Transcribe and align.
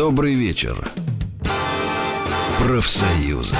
Добрый 0.00 0.32
вечер. 0.32 0.82
Профсоюзы. 2.58 3.54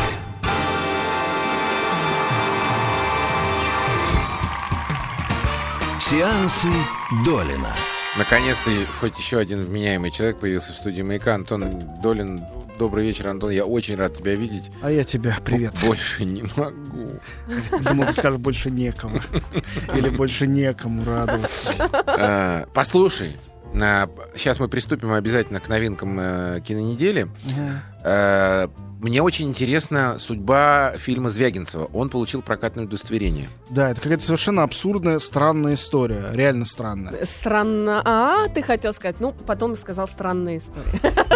Сеансы 6.00 6.68
Долина. 7.26 7.76
Наконец-то 8.16 8.70
хоть 9.00 9.18
еще 9.18 9.36
один 9.36 9.62
вменяемый 9.62 10.10
человек 10.10 10.38
появился 10.38 10.72
в 10.72 10.76
студии 10.76 11.02
«Маяка». 11.02 11.34
Антон 11.34 11.82
Долин. 12.02 12.42
Добрый 12.78 13.04
вечер, 13.04 13.28
Антон. 13.28 13.50
Я 13.50 13.66
очень 13.66 13.96
рад 13.96 14.16
тебя 14.16 14.34
видеть. 14.34 14.70
А 14.80 14.90
я 14.90 15.04
тебя, 15.04 15.36
привет. 15.44 15.74
Больше 15.84 16.24
не 16.24 16.44
могу. 16.56 17.20
Думал, 17.82 18.06
ты 18.06 18.14
скажешь, 18.14 18.40
больше 18.40 18.70
некому. 18.70 19.20
Или 19.94 20.08
больше 20.08 20.46
некому 20.46 21.04
радоваться. 21.04 21.74
А, 21.92 22.66
Послушай, 22.72 23.36
сейчас 23.74 24.58
мы 24.58 24.68
приступим 24.68 25.12
обязательно 25.12 25.60
к 25.60 25.68
новинкам 25.68 26.18
э, 26.18 26.60
кинонедели. 26.66 27.28
Э, 28.04 28.68
Мне 29.00 29.22
очень 29.22 29.48
интересна 29.48 30.16
судьба 30.18 30.94
фильма 30.96 31.30
Звягинцева. 31.30 31.88
Он 31.92 32.10
получил 32.10 32.42
прокатное 32.42 32.84
удостоверение. 32.84 33.48
Да, 33.70 33.90
это 33.90 34.00
какая-то 34.00 34.24
совершенно 34.24 34.62
абсурдная, 34.62 35.18
странная 35.18 35.74
история. 35.74 36.30
Реально 36.32 36.64
странная. 36.64 37.24
Странно. 37.24 38.02
А, 38.04 38.48
ты 38.48 38.62
хотел 38.62 38.92
сказать. 38.92 39.20
Ну, 39.20 39.32
потом 39.46 39.76
сказал 39.76 40.06
странная 40.08 40.58
история. 40.58 40.90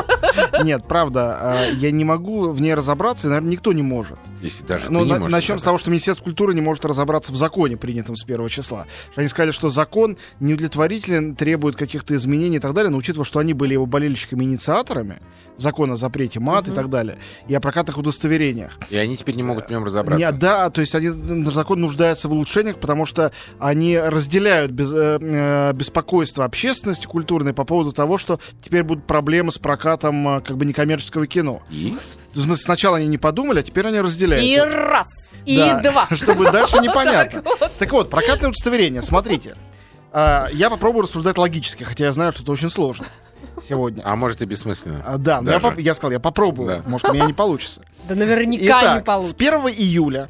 Нет, 0.62 0.84
правда, 0.88 1.38
а, 1.40 1.70
я 1.70 1.90
не 1.90 2.04
могу 2.04 2.50
в 2.50 2.60
ней 2.60 2.74
разобраться, 2.74 3.26
и, 3.26 3.30
наверное, 3.30 3.50
никто 3.52 3.72
не 3.72 3.82
может. 3.82 4.18
Если 4.42 4.64
даже 4.64 4.90
Ну, 4.90 5.00
ты 5.00 5.06
не 5.06 5.12
на- 5.12 5.18
можешь 5.20 5.32
начнем 5.32 5.58
с 5.58 5.62
того, 5.62 5.78
что 5.78 5.90
Министерство 5.90 6.24
культуры 6.24 6.54
не 6.54 6.60
может 6.60 6.84
разобраться 6.84 7.32
в 7.32 7.36
законе, 7.36 7.76
принятом 7.76 8.16
с 8.16 8.22
первого 8.24 8.50
числа. 8.50 8.86
Они 9.16 9.28
сказали, 9.28 9.50
что 9.52 9.70
закон 9.70 10.16
неудовлетворителен, 10.40 11.34
требует 11.34 11.76
каких-то 11.76 12.14
изменений 12.16 12.56
и 12.56 12.60
так 12.60 12.74
далее, 12.74 12.90
но 12.90 12.98
учитывая, 12.98 13.24
что 13.24 13.38
они 13.40 13.52
были 13.54 13.72
его 13.72 13.86
болельщиками-инициаторами, 13.86 15.20
закон 15.56 15.92
о 15.92 15.96
запрете 15.96 16.40
мат 16.40 16.66
и 16.68 16.72
так 16.72 16.90
далее, 16.90 17.18
и 17.46 17.54
о 17.54 17.60
прокатных 17.60 17.96
удостоверениях. 17.98 18.72
И 18.90 18.96
они 18.96 19.16
теперь 19.16 19.36
не 19.36 19.42
могут 19.44 19.66
в 19.66 19.70
нем 19.70 19.84
разобраться. 19.84 20.18
Не, 20.24 20.36
да, 20.36 20.68
то 20.70 20.80
есть 20.80 20.94
они, 20.96 21.10
закон 21.50 21.80
нуждается 21.80 22.28
в 22.28 22.32
улучшениях, 22.32 22.78
потому 22.78 23.06
что 23.06 23.30
они 23.60 23.96
разделяют 23.96 24.72
без- 24.72 24.92
э, 24.92 25.18
э, 25.20 25.72
беспокойство 25.72 26.44
общественности 26.44 27.06
культурной 27.06 27.52
по 27.54 27.64
поводу 27.64 27.92
того, 27.92 28.18
что 28.18 28.40
теперь 28.64 28.82
будут 28.82 29.06
проблемы 29.06 29.52
с 29.52 29.58
прокатом 29.58 30.26
э, 30.28 30.40
как 30.44 30.56
бы 30.56 30.64
некоммерческого 30.64 31.26
кино. 31.26 31.62
И? 31.70 31.96
В 32.32 32.38
смысле, 32.40 32.62
сначала 32.64 32.96
они 32.98 33.06
не 33.08 33.18
подумали, 33.18 33.60
а 33.60 33.62
теперь 33.62 33.86
они 33.88 34.00
разделяют. 34.00 34.44
И 34.44 34.58
раз, 34.60 35.08
и 35.44 35.56
Да, 35.58 35.80
два. 35.80 36.08
Что 36.14 36.34
будет 36.34 36.52
дальше, 36.52 36.78
непонятно. 36.78 37.42
Так 37.78 37.90
вот, 37.92 38.10
прокатное 38.10 38.50
удостоверение, 38.50 39.02
смотрите. 39.02 39.54
А, 40.12 40.48
Я 40.52 40.70
попробую 40.70 41.02
рассуждать 41.04 41.38
логически, 41.38 41.82
хотя 41.84 42.04
я 42.04 42.12
знаю, 42.12 42.32
что 42.32 42.42
это 42.42 42.52
очень 42.52 42.70
сложно 42.70 43.06
сегодня. 43.68 44.02
А 44.04 44.14
может 44.16 44.42
и 44.42 44.44
бессмысленно. 44.46 45.02
А, 45.06 45.16
Да, 45.18 45.40
но 45.40 45.50
я, 45.50 45.58
Даже. 45.58 45.74
поп- 45.74 45.80
я 45.80 45.94
сказал, 45.94 46.12
я 46.12 46.20
попробую. 46.20 46.68
Да. 46.68 46.88
Может, 46.90 47.08
у 47.08 47.12
меня 47.12 47.26
не 47.26 47.32
получится. 47.32 47.82
Да 48.08 48.14
наверняка 48.14 48.62
не 48.62 48.66
Итак, 48.66 49.02
с 49.02 49.04
получится. 49.04 49.34
1 49.38 49.68
июля 49.80 50.28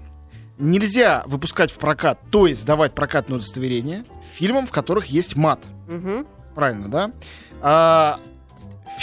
нельзя 0.59 1.25
выпускать 1.27 1.73
в 1.73 1.79
прокат, 1.79 2.19
то 2.31 2.47
есть 2.47 2.65
давать 2.65 2.93
прокатное 2.93 3.37
удостоверение 3.39 4.05
фильмам, 4.37 4.67
в 4.67 4.71
которых 4.71 5.07
есть 5.07 5.35
мат. 5.37 5.61
Правильно, 6.55 6.89
да? 6.89 7.11
А, 7.61 8.21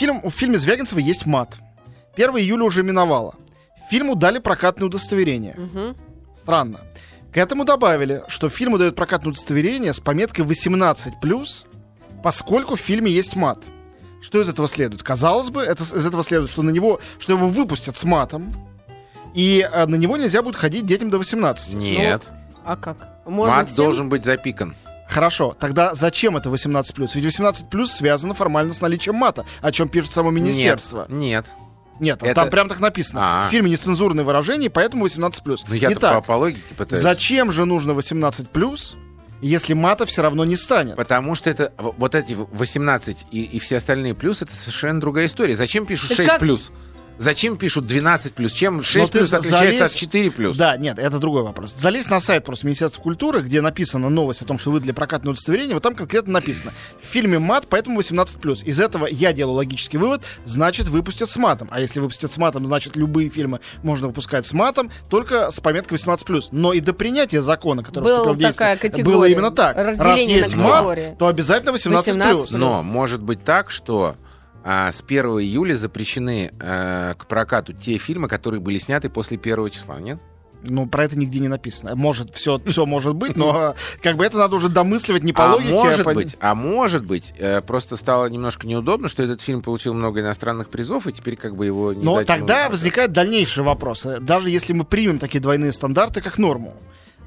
фильм, 0.01 0.21
в 0.23 0.29
фильме 0.31 0.57
Звягинцева 0.57 0.99
есть 0.99 1.25
мат. 1.25 1.59
1 2.15 2.29
июля 2.37 2.63
уже 2.63 2.83
миновало. 2.83 3.35
Фильму 3.89 4.15
дали 4.15 4.39
прокатное 4.39 4.87
удостоверение. 4.87 5.55
Мгм. 5.57 5.95
Странно. 6.35 6.79
К 7.31 7.37
этому 7.37 7.65
добавили, 7.65 8.23
что 8.27 8.49
фильму 8.49 8.77
дают 8.77 8.95
прокатное 8.95 9.29
удостоверение 9.31 9.93
с 9.93 9.99
пометкой 9.99 10.43
18+, 10.45 11.65
поскольку 12.23 12.75
в 12.75 12.79
фильме 12.79 13.11
есть 13.11 13.35
мат. 13.35 13.59
Что 14.21 14.41
из 14.41 14.49
этого 14.49 14.67
следует? 14.67 15.03
Казалось 15.03 15.49
бы, 15.49 15.61
это, 15.61 15.83
из 15.83 16.05
этого 16.05 16.23
следует, 16.23 16.51
что 16.51 16.63
на 16.63 16.71
него, 16.71 16.99
что 17.19 17.33
его 17.33 17.47
выпустят 17.47 17.95
с 17.97 18.03
матом, 18.03 18.51
и 19.33 19.67
э, 19.71 19.85
на 19.85 19.95
него 19.95 20.17
нельзя 20.17 20.41
будет 20.41 20.55
ходить 20.55 20.85
детям 20.85 21.09
до 21.09 21.17
18. 21.17 21.73
Нет. 21.73 22.23
А 22.65 22.75
как? 22.75 23.07
Можно 23.25 23.55
Мат 23.57 23.69
всем? 23.69 23.85
должен 23.85 24.09
быть 24.09 24.25
запикан. 24.25 24.75
Хорошо, 25.11 25.55
тогда 25.59 25.93
зачем 25.93 26.37
это 26.37 26.49
18+. 26.49 27.11
Ведь 27.15 27.25
18+, 27.39 27.85
связано 27.87 28.33
формально 28.33 28.73
с 28.73 28.79
наличием 28.79 29.15
мата, 29.15 29.45
о 29.61 29.71
чем 29.73 29.89
пишет 29.89 30.13
само 30.13 30.31
министерство. 30.31 31.05
Нет. 31.09 31.47
Нет, 31.99 32.23
Это- 32.23 32.33
там 32.33 32.49
прям 32.49 32.69
так 32.69 32.79
написано. 32.79 33.21
А. 33.21 33.47
В 33.47 33.51
фильме 33.51 33.69
нецензурные 33.69 34.23
выражения, 34.25 34.69
поэтому 34.69 35.05
18+. 35.05 35.65
Ну 35.67 35.75
я 35.75 35.91
Итак, 35.91 36.21
по, 36.25 36.33
по 36.33 36.37
логике 36.37 36.73
пытаюсь. 36.75 37.03
Зачем 37.03 37.51
же 37.51 37.65
нужно 37.65 37.93
18 37.93 38.47
если 39.41 39.73
мата 39.73 40.05
все 40.05 40.21
равно 40.21 40.45
не 40.45 40.55
станет? 40.55 40.95
Потому 40.95 41.35
что 41.35 41.49
это 41.49 41.73
вот 41.77 42.15
эти 42.15 42.33
18 42.33 43.25
и, 43.31 43.43
и 43.43 43.59
все 43.59 43.77
остальные 43.77 44.15
плюс 44.15 44.41
это 44.41 44.53
совершенно 44.53 45.01
другая 45.01 45.25
история. 45.25 45.55
Зачем 45.55 45.85
пишут 45.85 46.09
Так 46.09 46.17
6 46.17 46.29
как- 46.29 46.39
плюс? 46.39 46.71
Зачем 47.21 47.55
пишут 47.55 47.85
12 47.85 48.33
плюс? 48.33 48.51
Чем 48.51 48.81
6 48.81 49.11
ты 49.11 49.19
плюс 49.19 49.31
отличается 49.31 49.83
залезь- 49.85 49.91
от 49.91 49.95
4 49.95 50.31
плюс? 50.31 50.57
Да, 50.57 50.75
нет, 50.75 50.97
это 50.97 51.19
другой 51.19 51.43
вопрос. 51.43 51.75
Залезь 51.77 52.09
на 52.09 52.19
сайт 52.19 52.43
просто 52.45 52.65
Министерства 52.65 52.99
культуры, 53.01 53.41
где 53.41 53.61
написана 53.61 54.09
новость 54.09 54.41
о 54.41 54.45
том, 54.45 54.57
что 54.57 54.71
выдали 54.71 54.91
прокатное 54.91 55.31
удостоверение, 55.31 55.75
вот 55.75 55.83
там 55.83 55.93
конкретно 55.93 56.33
написано. 56.33 56.73
В 56.99 57.05
фильме 57.05 57.37
мат, 57.37 57.67
поэтому 57.69 57.99
18+. 57.99 58.63
Из 58.65 58.79
этого 58.79 59.05
я 59.05 59.33
делаю 59.33 59.55
логический 59.55 59.99
вывод, 59.99 60.23
значит, 60.45 60.87
выпустят 60.87 61.29
с 61.29 61.37
матом. 61.37 61.67
А 61.71 61.79
если 61.79 61.99
выпустят 61.99 62.31
с 62.31 62.37
матом, 62.37 62.65
значит, 62.65 62.95
любые 62.95 63.29
фильмы 63.29 63.59
можно 63.83 64.07
выпускать 64.07 64.47
с 64.47 64.53
матом, 64.53 64.89
только 65.07 65.51
с 65.51 65.59
пометкой 65.59 65.99
18+. 65.99 66.49
Но 66.51 66.73
и 66.73 66.79
до 66.79 66.93
принятия 66.93 67.43
закона, 67.43 67.83
который 67.83 68.05
Была 68.05 68.17
вступил 68.17 68.33
в 68.33 68.37
действие, 68.39 68.53
такая 68.75 68.77
категория. 68.77 69.15
было 69.17 69.25
именно 69.25 69.51
так. 69.51 69.77
Разделение 69.77 70.37
Раз 70.41 70.47
есть 70.47 70.57
на 70.57 70.63
мат, 70.67 71.17
то 71.19 71.27
обязательно 71.27 71.71
18+. 71.71 72.45
18+. 72.47 72.57
Но 72.57 72.81
может 72.81 73.21
быть 73.21 73.43
так, 73.43 73.69
что 73.69 74.15
а, 74.63 74.91
с 74.91 75.01
1 75.01 75.25
июля 75.39 75.75
запрещены 75.75 76.51
э, 76.59 77.13
к 77.17 77.25
прокату 77.25 77.73
те 77.73 77.97
фильмы, 77.97 78.27
которые 78.27 78.59
были 78.59 78.77
сняты 78.77 79.09
после 79.09 79.37
1 79.37 79.69
числа, 79.69 79.99
нет? 79.99 80.19
Ну, 80.63 80.85
про 80.85 81.05
это 81.05 81.17
нигде 81.17 81.39
не 81.39 81.47
написано. 81.47 81.95
Может, 81.95 82.35
все, 82.35 82.61
все 82.67 82.85
может 82.85 83.15
быть, 83.15 83.35
но 83.35 83.75
как 84.03 84.17
бы 84.17 84.25
это 84.25 84.37
надо 84.37 84.55
уже 84.55 84.69
домысливать 84.69 85.23
не 85.23 85.33
по 85.33 85.45
а 85.45 85.53
логике. 85.53 85.71
может 85.71 86.03
по- 86.03 86.13
быть, 86.13 86.37
а 86.39 86.53
может 86.53 87.03
быть, 87.03 87.33
э, 87.39 87.61
просто 87.61 87.97
стало 87.97 88.27
немножко 88.27 88.67
неудобно, 88.67 89.07
что 89.09 89.23
этот 89.23 89.41
фильм 89.41 89.63
получил 89.63 89.93
много 89.95 90.19
иностранных 90.21 90.69
призов, 90.69 91.07
и 91.07 91.13
теперь 91.13 91.35
как 91.35 91.55
бы 91.55 91.65
его 91.65 91.93
не 91.93 92.03
Но 92.03 92.23
тогда 92.23 92.69
возникают 92.69 93.11
дальнейшие 93.11 93.63
вопросы. 93.63 94.19
Даже 94.19 94.49
если 94.51 94.73
мы 94.73 94.85
примем 94.85 95.17
такие 95.17 95.39
двойные 95.39 95.71
стандарты, 95.71 96.21
как 96.21 96.37
норму. 96.37 96.75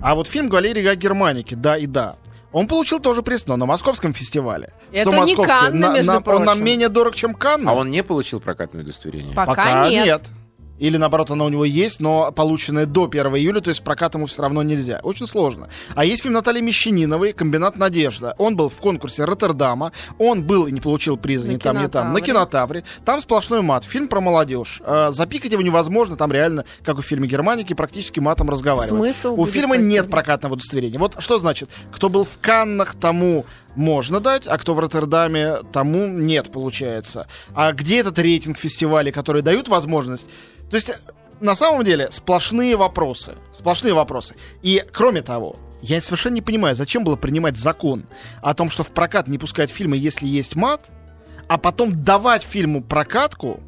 А 0.00 0.14
вот 0.14 0.28
фильм 0.28 0.48
«Галерия 0.48 0.84
Га 0.84 0.94
Германики», 0.94 1.54
да 1.54 1.76
и 1.76 1.86
да, 1.86 2.16
он 2.54 2.66
получил 2.68 3.00
тоже 3.00 3.22
приз, 3.22 3.46
но 3.46 3.56
на 3.56 3.66
московском 3.66 4.14
фестивале. 4.14 4.72
Это 4.92 5.10
Что 5.10 5.24
не? 5.24 5.34
Канны, 5.36 5.78
На- 5.88 5.92
между 5.92 6.12
на- 6.12 6.18
Он 6.18 6.24
нам 6.24 6.44
прочим. 6.44 6.64
менее 6.64 6.88
дорог, 6.88 7.14
чем 7.16 7.34
Канны? 7.34 7.68
А 7.68 7.74
он 7.74 7.90
не 7.90 8.02
получил 8.02 8.40
прокатное 8.40 8.82
удостоверение? 8.82 9.34
Пока, 9.34 9.88
нет. 9.90 10.22
Или 10.78 10.96
наоборот, 10.96 11.30
оно 11.30 11.46
у 11.46 11.48
него 11.48 11.64
есть, 11.64 12.00
но 12.00 12.32
полученное 12.32 12.86
до 12.86 13.04
1 13.04 13.26
июля, 13.36 13.60
то 13.60 13.68
есть 13.68 13.80
в 13.80 13.84
прокат 13.84 14.14
ему 14.14 14.26
все 14.26 14.42
равно 14.42 14.62
нельзя. 14.62 15.00
Очень 15.02 15.26
сложно. 15.26 15.68
А 15.94 16.04
есть 16.04 16.22
фильм 16.22 16.34
Натальи 16.34 16.60
Мещаниновой 16.60 17.32
«Комбинат 17.32 17.76
Надежда». 17.76 18.34
Он 18.38 18.56
был 18.56 18.68
в 18.68 18.76
конкурсе 18.76 19.24
Роттердама. 19.24 19.92
Он 20.18 20.42
был 20.42 20.66
и 20.66 20.72
не 20.72 20.80
получил 20.80 21.16
приза 21.16 21.46
На 21.46 21.52
ни 21.52 21.56
там, 21.56 21.80
ни 21.80 21.86
там. 21.86 22.12
На 22.12 22.20
кинотавре. 22.20 22.84
Там 23.04 23.20
сплошной 23.20 23.62
мат. 23.62 23.84
Фильм 23.84 24.08
про 24.08 24.20
молодежь. 24.20 24.82
Э, 24.84 25.10
запикать 25.12 25.52
его 25.52 25.62
невозможно. 25.62 26.16
Там 26.16 26.32
реально, 26.32 26.64
как 26.82 26.98
в 26.98 27.02
фильме 27.02 27.28
«Германики», 27.28 27.72
практически 27.74 28.20
матом 28.20 28.50
разговаривать. 28.50 29.16
Смысл 29.16 29.34
У 29.38 29.46
фильма 29.46 29.76
нет 29.76 30.10
прокатного 30.10 30.54
удостоверения. 30.54 30.98
Вот 30.98 31.16
что 31.18 31.38
значит? 31.38 31.70
Кто 31.92 32.08
был 32.08 32.24
в 32.24 32.38
Каннах, 32.40 32.94
тому 32.94 33.46
можно 33.76 34.20
дать, 34.20 34.46
а 34.46 34.56
кто 34.58 34.74
в 34.74 34.78
Роттердаме, 34.80 35.56
тому 35.72 36.06
нет, 36.06 36.50
получается. 36.52 37.26
А 37.54 37.72
где 37.72 37.98
этот 38.00 38.18
рейтинг 38.18 38.58
фестивалей, 38.58 39.12
которые 39.12 39.42
дают 39.42 39.68
возможность? 39.68 40.26
То 40.70 40.76
есть, 40.76 40.92
на 41.40 41.54
самом 41.54 41.84
деле, 41.84 42.08
сплошные 42.10 42.76
вопросы. 42.76 43.34
Сплошные 43.52 43.94
вопросы. 43.94 44.36
И, 44.62 44.84
кроме 44.92 45.22
того, 45.22 45.56
я 45.82 46.00
совершенно 46.00 46.34
не 46.34 46.42
понимаю, 46.42 46.74
зачем 46.74 47.04
было 47.04 47.16
принимать 47.16 47.56
закон 47.56 48.04
о 48.42 48.54
том, 48.54 48.70
что 48.70 48.82
в 48.84 48.92
прокат 48.92 49.28
не 49.28 49.38
пускать 49.38 49.70
фильмы, 49.70 49.96
если 49.96 50.26
есть 50.26 50.56
мат, 50.56 50.88
а 51.48 51.58
потом 51.58 52.02
давать 52.02 52.42
фильму 52.42 52.82
прокатку, 52.82 53.60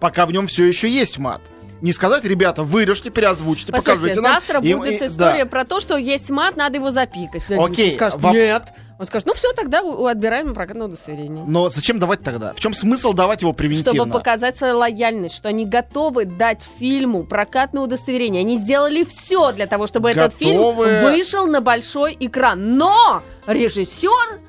пока 0.00 0.26
в 0.26 0.32
нем 0.32 0.46
все 0.46 0.64
еще 0.66 0.90
есть 0.90 1.18
мат. 1.18 1.40
Не 1.80 1.92
сказать, 1.92 2.24
ребята, 2.24 2.62
вырежьте, 2.62 3.10
переозвучьте, 3.10 3.72
Послушайте, 3.72 4.00
покажите 4.16 4.20
нам. 4.20 4.32
завтра 4.34 4.60
И- 4.60 4.74
будет 4.74 5.02
и- 5.02 5.06
история 5.06 5.44
да. 5.44 5.50
про 5.50 5.64
то, 5.64 5.80
что 5.80 5.96
есть 5.96 6.30
мат, 6.30 6.56
надо 6.56 6.76
его 6.76 6.90
запикать. 6.90 7.42
Окей, 7.50 7.90
скажет, 7.92 8.18
воп- 8.20 8.32
нет. 8.32 8.64
Он 8.98 9.06
скажет, 9.06 9.26
ну 9.26 9.34
все, 9.34 9.52
тогда 9.52 9.82
у- 9.82 10.06
отбираем 10.06 10.54
прокатное 10.54 10.86
удостоверение. 10.86 11.44
Но 11.46 11.68
зачем 11.68 11.98
давать 11.98 12.20
тогда? 12.20 12.52
В 12.52 12.60
чем 12.60 12.74
смысл 12.74 13.12
давать 13.12 13.42
его 13.42 13.52
превентивно? 13.52 13.92
Чтобы 13.92 14.12
показать 14.12 14.56
свою 14.56 14.78
лояльность, 14.78 15.34
что 15.34 15.48
они 15.48 15.64
готовы 15.66 16.24
дать 16.26 16.64
фильму 16.78 17.24
прокатное 17.24 17.82
удостоверение. 17.82 18.40
Они 18.42 18.56
сделали 18.56 19.02
все 19.04 19.50
для 19.52 19.66
того, 19.66 19.86
чтобы 19.88 20.10
этот 20.10 20.34
фильм 20.34 20.58
Готовы. 20.58 21.02
вышел 21.02 21.46
на 21.46 21.60
большой 21.60 22.16
экран. 22.20 22.76
Но 22.76 23.22
режиссер 23.46 24.40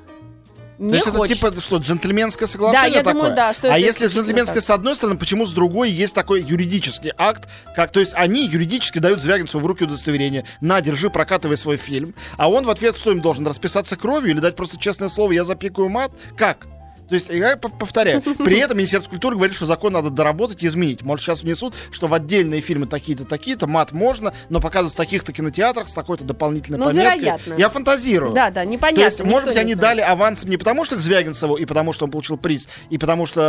не 0.78 0.90
То 0.90 0.96
есть 0.96 1.08
хочет. 1.08 1.38
это 1.38 1.50
типа 1.50 1.60
что, 1.60 1.76
джентльменское 1.78 2.46
соглашение 2.46 2.90
Да, 2.90 2.98
я 2.98 3.02
такое? 3.02 3.14
думаю, 3.14 3.34
да, 3.36 3.54
что 3.54 3.72
а 3.72 3.78
если 3.78 4.08
джентльменское 4.08 4.56
так. 4.56 4.64
с 4.64 4.70
одной 4.70 4.94
стороны, 4.94 5.18
почему 5.18 5.46
с 5.46 5.52
другой 5.52 5.90
есть 5.90 6.14
такой 6.14 6.42
юридический 6.42 7.12
акт, 7.16 7.48
как, 7.74 7.90
то 7.92 8.00
есть 8.00 8.12
они 8.14 8.46
юридически 8.46 8.98
дают 8.98 9.20
Звягинцеву 9.20 9.62
в 9.62 9.66
руки 9.66 9.84
удостоверение, 9.84 10.44
на, 10.60 10.80
держи, 10.80 11.10
прокатывай 11.10 11.56
свой 11.56 11.76
фильм, 11.76 12.14
а 12.36 12.50
он 12.50 12.64
в 12.64 12.70
ответ 12.70 12.96
что 12.96 13.12
им 13.12 13.20
должен, 13.20 13.46
расписаться 13.46 13.96
кровью 13.96 14.32
или 14.32 14.40
дать 14.40 14.56
просто 14.56 14.78
честное 14.78 15.08
слово, 15.08 15.32
я 15.32 15.44
запикаю 15.44 15.88
мат? 15.88 16.12
Как? 16.36 16.66
То 17.08 17.14
есть, 17.14 17.28
я 17.28 17.56
повторяю, 17.56 18.22
при 18.22 18.58
этом 18.58 18.78
Министерство 18.78 19.10
культуры 19.10 19.36
говорит, 19.36 19.56
что 19.56 19.66
закон 19.66 19.92
надо 19.92 20.10
доработать 20.10 20.62
и 20.62 20.66
изменить. 20.66 21.02
Может, 21.02 21.24
сейчас 21.24 21.42
внесут, 21.42 21.74
что 21.90 22.06
в 22.08 22.14
отдельные 22.14 22.60
фильмы 22.60 22.86
такие-то, 22.86 23.24
такие-то 23.24 23.66
мат 23.66 23.92
можно, 23.92 24.32
но 24.48 24.60
показывать 24.60 24.94
в 24.94 24.96
таких-то 24.96 25.32
кинотеатрах 25.32 25.88
с 25.88 25.92
такой-то 25.92 26.24
дополнительной 26.24 26.78
Ну, 26.78 26.86
пометкой. 26.86 27.20
вероятно. 27.20 27.54
Я 27.54 27.68
фантазирую. 27.68 28.32
Да, 28.32 28.50
да, 28.50 28.64
непонятно. 28.64 29.02
То 29.02 29.04
есть, 29.04 29.24
может 29.24 29.48
быть, 29.48 29.56
они 29.58 29.74
знает. 29.74 29.80
дали 29.80 30.00
авансом 30.00 30.50
не 30.50 30.56
потому, 30.56 30.84
что 30.84 30.96
к 30.96 31.00
Звягинцеву 31.00 31.54
и 31.56 31.64
потому, 31.64 31.92
что 31.92 32.04
он 32.06 32.10
получил 32.10 32.36
приз, 32.36 32.68
и 32.90 32.98
потому 32.98 33.26
что 33.26 33.40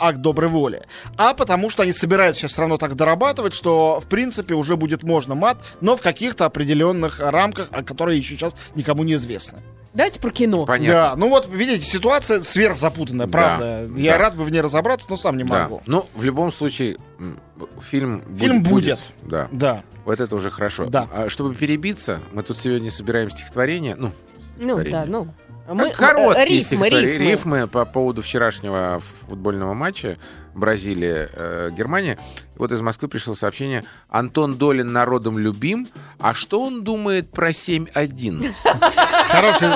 э, 0.00 0.04
акт 0.04 0.18
доброй 0.18 0.48
воли, 0.48 0.82
а 1.16 1.34
потому 1.34 1.70
что 1.70 1.82
они 1.84 1.92
собираются 1.92 2.42
сейчас 2.42 2.52
все 2.52 2.60
равно 2.62 2.76
так 2.76 2.94
дорабатывать, 2.94 3.54
что, 3.54 4.00
в 4.00 4.08
принципе, 4.08 4.54
уже 4.54 4.76
будет 4.76 5.02
можно 5.02 5.34
мат, 5.34 5.58
но 5.80 5.96
в 5.96 6.02
каких-то 6.02 6.44
определенных 6.44 7.20
рамках, 7.20 7.70
которые 7.86 8.18
еще 8.18 8.36
сейчас 8.36 8.54
никому 8.74 9.02
не 9.04 9.14
известны. 9.14 9.58
Давайте 9.94 10.20
про 10.20 10.30
кино. 10.30 10.64
Понятно. 10.66 10.92
Да, 10.92 11.16
ну 11.16 11.28
вот, 11.28 11.48
видите, 11.50 11.84
ситуация 11.84 12.42
сверхзапутанная, 12.42 13.26
Да, 13.26 13.32
правда. 13.32 13.88
Я 13.96 14.12
да. 14.12 14.18
рад 14.18 14.36
бы 14.36 14.44
в 14.44 14.50
ней 14.50 14.60
разобраться, 14.60 15.06
но 15.10 15.16
сам 15.16 15.36
не 15.36 15.44
Да. 15.44 15.62
могу. 15.64 15.82
Ну, 15.86 16.06
в 16.14 16.22
любом 16.24 16.52
случае, 16.52 16.96
фильм, 17.82 18.22
Фильм 18.38 18.62
будет. 18.62 18.98
Да. 19.22 19.48
Да. 19.50 19.82
Вот 20.04 20.20
это 20.20 20.34
уже 20.36 20.50
хорошо. 20.50 20.86
Да. 20.86 21.08
А 21.12 21.28
чтобы 21.28 21.54
перебиться, 21.54 22.20
мы 22.32 22.42
тут 22.42 22.58
сегодня 22.58 22.90
собираем 22.90 23.30
стихотворение. 23.30 23.94
Ну, 23.96 24.12
Ну, 24.58 24.82
да, 24.84 25.04
ну. 25.06 25.28
Мы, 25.68 25.92
короткие 25.92 26.46
рифмы, 26.46 26.62
стихотворения, 26.62 27.12
рифмы. 27.12 27.30
рифмы 27.30 27.66
по 27.66 27.84
поводу 27.84 28.22
вчерашнего 28.22 29.00
футбольного 29.00 29.74
матча 29.74 30.16
Бразилия, 30.54 31.30
э. 31.32 32.16
Вот 32.56 32.72
из 32.72 32.80
Москвы 32.80 33.08
пришло 33.08 33.34
сообщение. 33.34 33.84
Антон 34.08 34.56
Долин 34.56 34.92
народом 34.92 35.38
любим. 35.38 35.86
А 36.18 36.34
что 36.34 36.62
он 36.62 36.82
думает 36.82 37.30
про 37.30 37.50
7-1? 37.50 38.52
Хороший. 39.28 39.72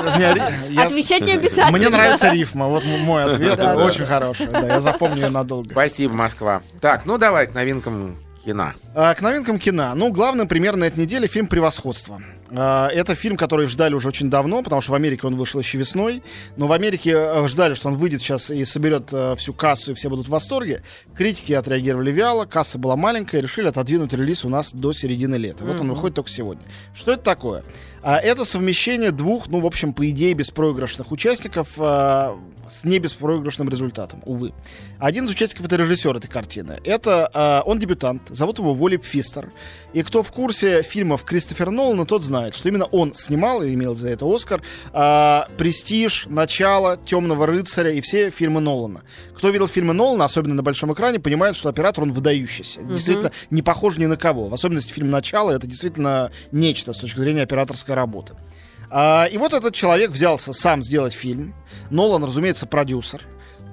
Отвечать 0.77 1.21
не 1.21 1.33
обязательно. 1.33 1.71
Мне 1.71 1.89
нравится 1.89 2.31
рифма, 2.31 2.67
вот 2.67 2.83
мой 2.83 3.23
ответ. 3.23 3.59
Очень 3.59 4.05
хороший. 4.05 4.47
Да, 4.47 4.59
я 4.65 4.81
запомню 4.81 5.23
ее 5.23 5.29
надолго. 5.29 5.69
Спасибо, 5.71 6.13
Москва. 6.13 6.61
Так, 6.81 7.05
ну 7.05 7.17
давай 7.17 7.47
к 7.47 7.53
новинкам 7.53 8.17
кино. 8.43 8.73
А, 8.93 9.13
К 9.13 9.21
новинкам 9.21 9.59
кино. 9.59 9.93
Ну, 9.95 10.11
главным 10.11 10.47
примером 10.47 10.79
на 10.79 10.85
этой 10.85 10.99
неделе 10.99 11.27
фильм 11.27 11.47
«Превосходство». 11.47 12.21
А, 12.55 12.87
Это 12.89 13.15
фильм, 13.15 13.37
который 13.37 13.67
ждали 13.67 13.93
уже 13.93 14.07
очень 14.07 14.29
давно, 14.29 14.61
потому 14.61 14.81
что 14.81 14.91
в 14.91 14.95
Америке 14.95 15.27
он 15.27 15.35
вышел 15.35 15.59
еще 15.59 15.77
весной. 15.77 16.23
Но 16.55 16.67
в 16.67 16.71
Америке 16.71 17.11
э, 17.15 17.47
ждали, 17.47 17.73
что 17.73 17.89
он 17.89 17.95
выйдет 17.95 18.21
сейчас 18.21 18.51
и 18.51 18.63
соберет 18.65 19.09
э, 19.11 19.35
всю 19.37 19.53
кассу, 19.53 19.91
и 19.91 19.95
все 19.95 20.09
будут 20.09 20.27
в 20.27 20.31
восторге. 20.31 20.83
Критики 21.15 21.53
отреагировали 21.53 22.11
вяло, 22.11 22.45
касса 22.45 22.77
была 22.77 22.95
маленькая, 22.95 23.41
решили 23.41 23.67
отодвинуть 23.67 24.13
релиз 24.13 24.45
у 24.45 24.49
нас 24.49 24.73
до 24.73 24.93
середины 24.93 25.35
лета. 25.35 25.65
Вот 25.65 25.81
он 25.81 25.89
выходит 25.89 26.15
только 26.15 26.29
сегодня. 26.29 26.63
Что 26.93 27.13
это 27.13 27.23
такое? 27.23 27.63
А, 28.03 28.17
Это 28.17 28.43
совмещение 28.43 29.11
двух, 29.11 29.47
ну, 29.47 29.61
в 29.61 29.65
общем, 29.65 29.93
по 29.93 30.09
идее, 30.09 30.33
беспроигрышных 30.33 31.11
участников 31.11 31.69
а, 31.77 32.37
с 32.67 32.83
небеспроигрышным 32.83 33.69
результатом, 33.69 34.21
увы. 34.25 34.53
Один 34.99 35.23
из 35.23 35.31
участников 35.31 35.67
это 35.67 35.77
режиссер 35.77 36.13
этой 36.17 36.27
картины. 36.27 36.81
Это 36.83 37.29
а, 37.33 37.63
он 37.65 37.79
дебютант, 37.79 38.23
зовут 38.27 38.59
его 38.59 38.73
Воли 38.73 38.97
Пфистер. 38.97 39.51
И 39.93 40.03
кто 40.03 40.21
в 40.21 40.33
курсе 40.33 40.81
фильмов 40.81 41.23
Кристофера 41.23 41.69
Нолана, 41.69 42.05
тот 42.05 42.23
знает, 42.23 42.42
что 42.51 42.69
именно 42.69 42.85
он 42.85 43.13
снимал 43.13 43.61
и 43.63 43.73
имел 43.73 43.95
за 43.95 44.09
это 44.09 44.25
Оскар 44.25 44.61
а, 44.91 45.47
Престиж, 45.57 46.25
Начало, 46.27 46.97
Темного 46.97 47.47
рыцаря 47.47 47.91
и 47.91 48.01
все 48.01 48.29
фильмы 48.29 48.61
Нолана. 48.61 49.03
Кто 49.35 49.49
видел 49.49 49.67
фильмы 49.67 49.93
Нолана, 49.93 50.25
особенно 50.25 50.55
на 50.55 50.63
большом 50.63 50.93
экране, 50.93 51.19
понимает, 51.19 51.55
что 51.55 51.69
оператор 51.69 52.03
он 52.03 52.11
выдающийся. 52.11 52.81
Действительно, 52.81 53.31
не 53.49 53.61
похож 53.61 53.97
ни 53.97 54.05
на 54.05 54.17
кого. 54.17 54.49
В 54.49 54.53
особенности 54.53 54.91
фильм 54.91 55.09
Начало 55.09 55.51
это 55.51 55.67
действительно 55.67 56.31
нечто 56.51 56.93
с 56.93 56.97
точки 56.97 57.19
зрения 57.19 57.43
операторской 57.43 57.95
работы. 57.95 58.35
А, 58.89 59.25
и 59.25 59.37
вот 59.37 59.53
этот 59.53 59.73
человек 59.73 60.11
взялся 60.11 60.53
сам 60.53 60.83
сделать 60.83 61.13
фильм. 61.13 61.55
Нолан, 61.89 62.23
разумеется, 62.23 62.67
продюсер. 62.67 63.25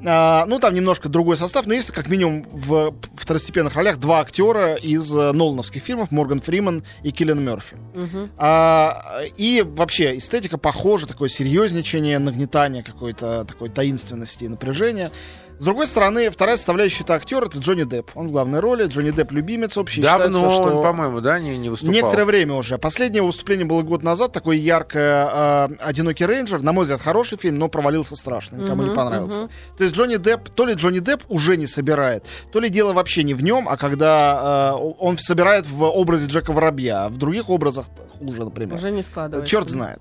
А, 0.05 0.47
ну, 0.47 0.59
там 0.59 0.75
немножко 0.75 1.09
другой 1.09 1.37
состав, 1.37 1.67
но 1.67 1.75
есть 1.75 1.91
как 1.91 2.09
минимум 2.09 2.47
в 2.51 2.95
второстепенных 3.17 3.75
ролях 3.75 3.99
два 3.99 4.21
актера 4.21 4.75
из 4.75 5.15
э, 5.15 5.33
Нолановских 5.33 5.83
фильмов, 5.83 6.11
Морган 6.11 6.41
Фриман 6.41 6.85
и 7.03 7.11
Киллиан 7.11 7.45
Мерфи. 7.45 7.77
А, 8.37 9.23
и 9.37 9.63
вообще 9.67 10.17
эстетика 10.17 10.59
похожа, 10.59 11.07
такое 11.07 11.29
серьезничание, 11.29 12.19
нагнетание 12.19 12.83
какой-то 12.83 13.45
такой 13.45 13.69
таинственности 13.69 14.45
и 14.45 14.49
напряжения. 14.49 15.11
С 15.61 15.63
другой 15.63 15.87
стороны, 15.87 16.31
вторая 16.31 16.57
составляющая 16.57 17.03
это 17.03 17.13
актер, 17.13 17.45
это 17.45 17.59
Джонни 17.59 17.83
Депп. 17.83 18.13
Он 18.15 18.29
в 18.29 18.33
главной 18.33 18.61
роли, 18.61 18.87
Джонни 18.87 19.11
Депп 19.11 19.31
любимец 19.31 19.77
общий. 19.77 20.01
Давно 20.01 20.29
считается, 20.29 20.51
что... 20.51 20.77
он, 20.79 20.83
по-моему, 20.83 21.21
да, 21.21 21.39
не, 21.39 21.59
не 21.59 21.69
выступал? 21.69 21.93
Некоторое 21.93 22.25
время 22.25 22.55
уже. 22.55 22.79
Последнее 22.79 23.23
выступление 23.23 23.67
было 23.67 23.83
год 23.83 24.03
назад. 24.03 24.33
Такой 24.33 24.57
яркое 24.57 25.27
э, 25.27 25.69
«Одинокий 25.81 26.25
рейнджер». 26.25 26.63
На 26.63 26.73
мой 26.73 26.85
взгляд, 26.85 27.03
хороший 27.03 27.37
фильм, 27.37 27.59
но 27.59 27.69
провалился 27.69 28.17
страшно. 28.17 28.57
Никому 28.57 28.85
не 28.85 28.95
понравился. 28.95 29.51
То 29.77 29.85
есть 29.85 29.95
Джонни 29.95 30.17
Депп, 30.17 30.49
то 30.49 30.65
ли 30.65 30.73
Джонни 30.73 31.01
Депп 31.01 31.25
уже 31.29 31.59
не 31.59 31.67
собирает, 31.67 32.25
то 32.51 32.59
ли 32.59 32.71
дело 32.71 32.95
вообще 32.95 33.23
не 33.23 33.35
в 33.35 33.43
нем, 33.43 33.69
а 33.69 33.77
когда 33.77 34.73
э, 34.73 34.83
он 34.99 35.19
собирает 35.19 35.67
в 35.67 35.85
образе 35.85 36.25
Джека 36.25 36.55
Воробья, 36.55 37.05
а 37.05 37.09
в 37.11 37.19
других 37.19 37.51
образах 37.51 37.85
хуже, 38.19 38.45
например. 38.45 38.77
Уже 38.77 38.91
не 38.91 39.03
складывается. 39.03 39.51
Черт 39.51 39.69
знает. 39.69 40.01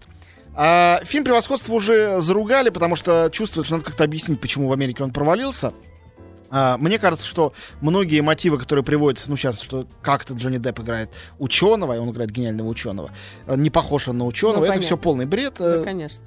А, 0.56 1.00
фильм 1.04 1.24
«Превосходство» 1.24 1.74
уже 1.74 2.20
заругали, 2.22 2.70
потому 2.70 2.96
что 2.96 3.30
чувствуют, 3.32 3.68
что 3.68 3.76
надо 3.76 3.86
как-то 3.86 4.04
объяснить, 4.04 4.42
почему 4.42 4.68
в 4.68 4.74
Америке 4.74 5.04
он 5.04 5.12
провалился. 5.12 5.74
А, 6.52 6.78
мне 6.78 6.98
кажется, 6.98 7.26
что 7.28 7.54
многие 7.80 8.22
мотивы, 8.22 8.58
которые 8.58 8.84
приводятся, 8.84 9.30
ну, 9.30 9.38
сейчас, 9.38 9.62
что 9.62 9.86
как-то 10.02 10.34
Джонни 10.34 10.58
Депп 10.58 10.80
играет 10.80 11.12
ученого, 11.38 11.94
и 11.94 12.00
он 12.00 12.10
играет 12.10 12.32
гениального 12.32 12.68
ученого, 12.68 13.12
э, 13.46 13.56
не 13.56 13.70
похож 13.70 14.08
он 14.08 14.18
на 14.18 14.26
ученого, 14.26 14.58
Ну, 14.58 14.64
это 14.64 14.74
понятно. 14.74 14.86
все 14.86 14.98
полный 14.98 15.26
бред. 15.26 15.56
Ну, 15.60 15.84
конечно. 15.84 16.24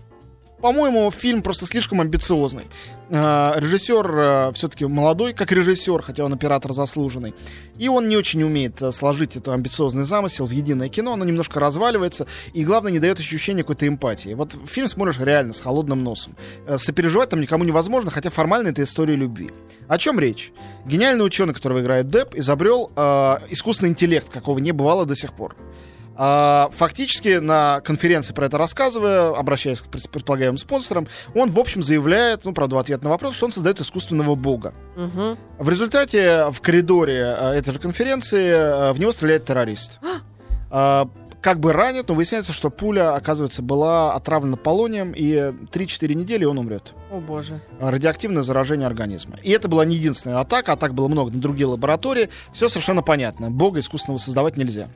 По-моему, 0.62 1.10
фильм 1.10 1.42
просто 1.42 1.66
слишком 1.66 2.00
амбициозный. 2.00 2.64
Э, 3.10 3.52
Режиссер 3.56 4.52
все-таки 4.54 4.86
молодой, 4.86 5.34
как 5.34 5.52
режиссер, 5.52 6.00
хотя 6.02 6.24
он 6.24 6.32
оператор 6.32 6.72
заслуженный. 6.72 7.34
И 7.78 7.88
он 7.88 8.08
не 8.08 8.16
очень 8.16 8.42
умеет 8.42 8.80
э, 8.80 8.92
сложить 8.92 9.36
этот 9.36 9.48
амбициозный 9.48 10.04
замысел 10.04 10.46
в 10.46 10.50
единое 10.50 10.88
кино. 10.88 11.14
Оно 11.14 11.24
немножко 11.24 11.58
разваливается. 11.58 12.26
И, 12.52 12.64
главное, 12.64 12.92
не 12.92 13.00
дает 13.00 13.18
ощущения 13.18 13.62
какой-то 13.62 13.88
эмпатии. 13.88 14.34
Вот 14.34 14.56
фильм 14.66 14.88
смотришь 14.88 15.18
реально 15.18 15.52
с 15.52 15.60
холодным 15.60 16.02
носом. 16.04 16.36
Э, 16.66 16.78
Сопереживать 16.78 17.30
там 17.30 17.40
никому 17.40 17.64
невозможно, 17.64 18.10
хотя 18.10 18.30
формально 18.30 18.68
это 18.68 18.82
история 18.82 19.16
любви. 19.16 19.50
О 19.88 19.98
чем 19.98 20.20
речь? 20.20 20.52
Гениальный 20.86 21.26
ученый, 21.26 21.54
которого 21.54 21.80
играет 21.80 22.08
Депп, 22.08 22.34
изобрел 22.36 22.90
э, 22.94 23.38
искусственный 23.50 23.90
интеллект, 23.90 24.28
какого 24.28 24.58
не 24.58 24.72
бывало 24.72 25.06
до 25.06 25.16
сих 25.16 25.32
пор. 25.32 25.56
А, 26.16 26.70
Фактически 26.76 27.38
на 27.38 27.80
конференции 27.80 28.32
про 28.34 28.46
это 28.46 28.58
рассказывая, 28.58 29.34
обращаясь 29.34 29.80
к 29.80 29.86
пред- 29.86 30.08
предполагаемым 30.10 30.58
спонсорам, 30.58 31.08
он, 31.34 31.50
в 31.50 31.58
общем, 31.58 31.82
заявляет, 31.82 32.44
ну, 32.44 32.52
правда, 32.52 32.76
в 32.76 32.78
ответ 32.78 33.02
на 33.02 33.10
вопрос, 33.10 33.34
что 33.34 33.46
он 33.46 33.52
создает 33.52 33.80
искусственного 33.80 34.34
бога. 34.34 34.74
Мгм. 34.96 35.38
В 35.58 35.68
результате 35.68 36.50
в 36.50 36.60
коридоре 36.60 37.36
э, 37.38 37.54
этой 37.54 37.72
же 37.72 37.78
конференции 37.78 38.46
э, 38.48 38.92
в 38.92 39.00
него 39.00 39.12
стреляет 39.12 39.44
террорист. 39.44 39.98
А, 41.42 41.44
Как 41.44 41.60
бы 41.60 41.72
ранит, 41.72 42.08
но 42.08 42.14
выясняется, 42.14 42.52
что 42.52 42.70
пуля, 42.70 43.14
оказывается, 43.14 43.62
была 43.62 44.14
отравлена 44.14 44.56
полонием, 44.56 45.12
и 45.12 45.34
3-4 45.34 46.14
недели 46.14 46.44
он 46.44 46.58
умрет. 46.58 46.94
О, 47.10 47.20
боже. 47.20 47.60
Радиоактивное 47.80 48.42
заражение 48.42 48.86
организма. 48.86 49.38
И 49.42 49.50
это 49.50 49.68
была 49.68 49.84
не 49.84 49.96
единственная 49.96 50.38
атака, 50.38 50.72
атак 50.72 50.94
было 50.94 51.08
много 51.08 51.32
на 51.32 51.40
другие 51.40 51.66
лаборатории. 51.66 52.28
Все 52.52 52.68
совершенно 52.68 53.02
понятно. 53.02 53.50
Бога 53.50 53.80
искусственного 53.80 54.18
создавать 54.18 54.56
нельзя. 54.56 54.88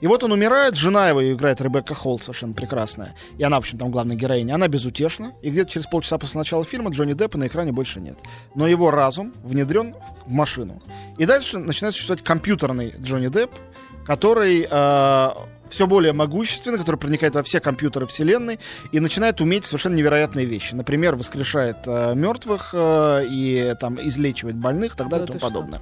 И 0.00 0.06
вот 0.06 0.22
он 0.22 0.32
умирает, 0.32 0.76
жена 0.76 1.08
его, 1.08 1.32
играет 1.32 1.60
Ребекка 1.60 1.94
Холл, 1.94 2.20
совершенно 2.20 2.52
прекрасная. 2.52 3.14
И 3.38 3.42
она, 3.42 3.56
в 3.56 3.60
общем, 3.60 3.78
там 3.78 3.90
главная 3.90 4.16
героиня. 4.16 4.54
Она 4.54 4.68
безутешна. 4.68 5.32
И 5.42 5.50
где-то 5.50 5.70
через 5.70 5.86
полчаса 5.86 6.18
после 6.18 6.38
начала 6.38 6.64
фильма 6.64 6.90
Джонни 6.90 7.14
Деппа 7.14 7.38
на 7.38 7.46
экране 7.46 7.72
больше 7.72 8.00
нет. 8.00 8.18
Но 8.54 8.68
его 8.68 8.90
разум 8.90 9.32
внедрен 9.42 9.94
в 10.26 10.32
машину. 10.32 10.82
И 11.18 11.24
дальше 11.24 11.58
начинает 11.58 11.94
существовать 11.94 12.22
компьютерный 12.22 12.94
Джонни 13.00 13.28
Депп, 13.28 13.50
который 14.04 14.68
все 15.74 15.86
более 15.86 16.12
могущественный, 16.12 16.78
который 16.78 16.96
проникает 16.96 17.34
во 17.34 17.42
все 17.42 17.60
компьютеры 17.60 18.06
вселенной 18.06 18.60
и 18.92 19.00
начинает 19.00 19.40
уметь 19.40 19.64
совершенно 19.64 19.94
невероятные 19.94 20.46
вещи. 20.46 20.74
Например, 20.74 21.16
воскрешает 21.16 21.78
э, 21.86 22.14
мертвых 22.14 22.70
э, 22.72 23.26
и 23.28 23.74
там 23.80 24.00
излечивает 24.00 24.56
больных 24.56 24.94
и 24.94 24.96
так 24.96 25.08
далее 25.08 25.24
и 25.24 25.28
тому 25.28 25.40
что? 25.40 25.48
подобное. 25.48 25.80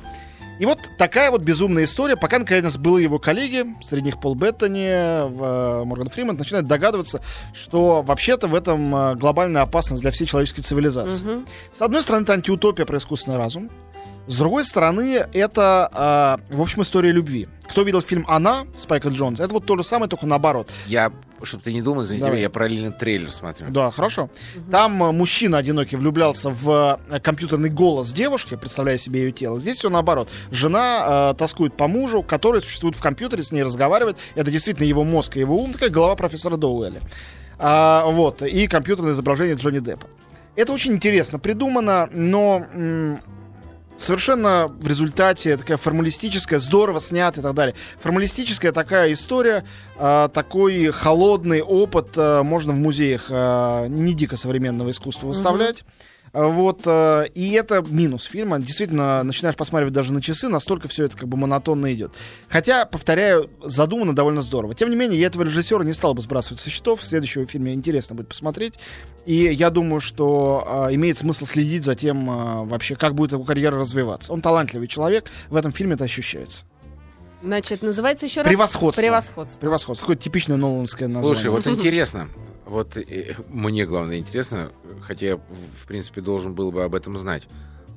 И 0.58 0.64
вот 0.64 0.78
такая 0.96 1.30
вот 1.30 1.42
безумная 1.42 1.84
история, 1.84 2.16
пока 2.16 2.38
наконец 2.38 2.76
были 2.76 3.02
его 3.02 3.18
коллеги, 3.18 3.66
среди 3.82 4.06
них 4.06 4.20
Пол 4.20 4.34
Беттани, 4.34 4.86
э, 4.86 5.84
Морган 5.84 6.08
Фриман, 6.08 6.36
начинают 6.36 6.66
догадываться, 6.66 7.20
что 7.52 8.02
вообще-то 8.02 8.48
в 8.48 8.54
этом 8.54 8.94
э, 8.94 9.14
глобальная 9.16 9.62
опасность 9.62 10.02
для 10.02 10.10
всей 10.10 10.26
человеческой 10.26 10.62
цивилизации. 10.62 11.24
Мгм. 11.24 11.46
С 11.76 11.82
одной 11.82 12.02
стороны, 12.02 12.22
это 12.22 12.34
антиутопия 12.34 12.86
про 12.86 12.98
искусственный 12.98 13.36
разум. 13.36 13.70
С 14.26 14.36
другой 14.36 14.64
стороны, 14.64 15.26
это, 15.32 15.88
а, 15.92 16.40
в 16.50 16.60
общем, 16.60 16.82
история 16.82 17.10
любви. 17.10 17.48
Кто 17.68 17.82
видел 17.82 18.02
фильм 18.02 18.24
«Она» 18.28 18.66
Спайка 18.76 19.08
Джонс, 19.08 19.40
это 19.40 19.52
вот 19.52 19.66
то 19.66 19.76
же 19.76 19.82
самое, 19.82 20.08
только 20.08 20.26
наоборот. 20.26 20.70
Я, 20.86 21.10
чтобы 21.42 21.64
ты 21.64 21.72
не 21.72 21.82
думал, 21.82 22.04
извините 22.04 22.20
Давай. 22.20 22.36
меня, 22.36 22.42
я 22.42 22.50
параллельно 22.50 22.92
трейлер 22.92 23.30
смотрю. 23.30 23.66
Да, 23.70 23.90
хорошо. 23.90 24.30
Там 24.70 25.02
э, 25.02 25.10
мужчина 25.10 25.58
одинокий 25.58 25.96
влюблялся 25.96 26.50
в 26.50 27.00
э, 27.08 27.18
компьютерный 27.20 27.68
голос 27.68 28.12
девушки, 28.12 28.56
представляя 28.56 28.96
себе 28.96 29.22
ее 29.22 29.32
тело. 29.32 29.58
Здесь 29.58 29.78
все 29.78 29.90
наоборот. 29.90 30.28
Жена 30.50 31.32
э, 31.32 31.34
тоскует 31.38 31.76
по 31.76 31.88
мужу, 31.88 32.22
который 32.22 32.62
существует 32.62 32.94
в 32.94 33.02
компьютере, 33.02 33.42
с 33.42 33.50
ней 33.50 33.64
разговаривает. 33.64 34.18
Это 34.36 34.50
действительно 34.50 34.86
его 34.86 35.02
мозг 35.02 35.36
и 35.36 35.40
его 35.40 35.56
ум, 35.56 35.72
такая 35.72 35.90
голова 35.90 36.14
профессора 36.14 36.56
Доуэля. 36.56 37.00
А, 37.58 38.06
вот, 38.06 38.42
и 38.42 38.66
компьютерное 38.68 39.12
изображение 39.12 39.56
Джонни 39.56 39.80
Деппа. 39.80 40.06
Это 40.54 40.72
очень 40.72 40.92
интересно 40.92 41.38
придумано, 41.38 42.08
но 42.12 42.66
совершенно 43.98 44.68
в 44.68 44.86
результате 44.86 45.56
такая 45.56 45.76
формалистическая, 45.76 46.58
здорово 46.58 47.00
снята 47.00 47.40
и 47.40 47.42
так 47.42 47.54
далее. 47.54 47.74
Формалистическая 48.00 48.72
такая 48.72 49.12
история, 49.12 49.64
а, 49.96 50.28
такой 50.28 50.90
холодный 50.90 51.62
опыт 51.62 52.10
а, 52.16 52.42
можно 52.42 52.72
в 52.72 52.76
музеях 52.76 53.26
а, 53.30 53.86
не 53.86 54.14
дико 54.14 54.36
современного 54.36 54.90
искусства 54.90 55.28
выставлять. 55.28 55.84
А, 55.86 56.11
Вот, 56.32 56.82
э, 56.86 57.26
и 57.34 57.52
это 57.52 57.84
минус 57.86 58.24
фильма. 58.24 58.58
Действительно, 58.58 59.22
начинаешь 59.22 59.56
посматривать 59.56 59.92
даже 59.92 60.12
на 60.12 60.22
часы, 60.22 60.48
настолько 60.48 60.88
все 60.88 61.04
это 61.04 61.16
как 61.16 61.28
бы 61.28 61.36
монотонно 61.36 61.92
идет. 61.92 62.12
Хотя, 62.48 62.86
повторяю, 62.86 63.50
задумано 63.62 64.14
довольно 64.14 64.40
здорово. 64.40 64.74
Тем 64.74 64.88
не 64.88 64.96
менее, 64.96 65.20
я 65.20 65.26
этого 65.26 65.42
режиссера 65.42 65.84
не 65.84 65.92
стал 65.92 66.14
бы 66.14 66.22
сбрасывать 66.22 66.60
со 66.60 66.70
счетов. 66.70 67.00
В 67.00 67.04
следующем 67.04 67.46
фильме 67.46 67.74
интересно 67.74 68.16
будет 68.16 68.28
посмотреть. 68.28 68.78
И 69.26 69.34
я 69.34 69.68
думаю, 69.68 70.00
что 70.00 70.88
э, 70.88 70.94
имеет 70.94 71.18
смысл 71.18 71.44
следить 71.44 71.84
за 71.84 71.94
тем, 71.94 72.30
э, 72.30 72.64
вообще, 72.64 72.96
как 72.96 73.14
будет 73.14 73.32
его 73.32 73.44
карьера 73.44 73.78
развиваться. 73.78 74.32
Он 74.32 74.40
талантливый 74.40 74.88
человек, 74.88 75.30
в 75.50 75.56
этом 75.56 75.72
фильме 75.72 75.94
это 75.94 76.04
ощущается. 76.04 76.64
Значит, 77.42 77.82
называется 77.82 78.26
еще 78.26 78.42
раз... 78.42 78.48
Превосходство. 78.48 79.02
Превосходство. 79.02 79.60
Превосходство. 79.60 80.04
Какое 80.04 80.16
типичное 80.16 80.56
нолановское 80.56 81.08
название. 81.08 81.34
Слушай, 81.34 81.50
вот 81.50 81.66
интересно. 81.66 82.28
Вот 82.66 82.96
э, 82.96 83.34
мне 83.48 83.84
главное 83.84 84.18
интересно, 84.18 84.70
хотя 85.06 85.26
я, 85.26 85.36
в 85.36 85.86
принципе, 85.86 86.20
должен 86.20 86.54
был 86.54 86.72
бы 86.72 86.84
об 86.84 86.94
этом 86.94 87.18
знать. 87.18 87.42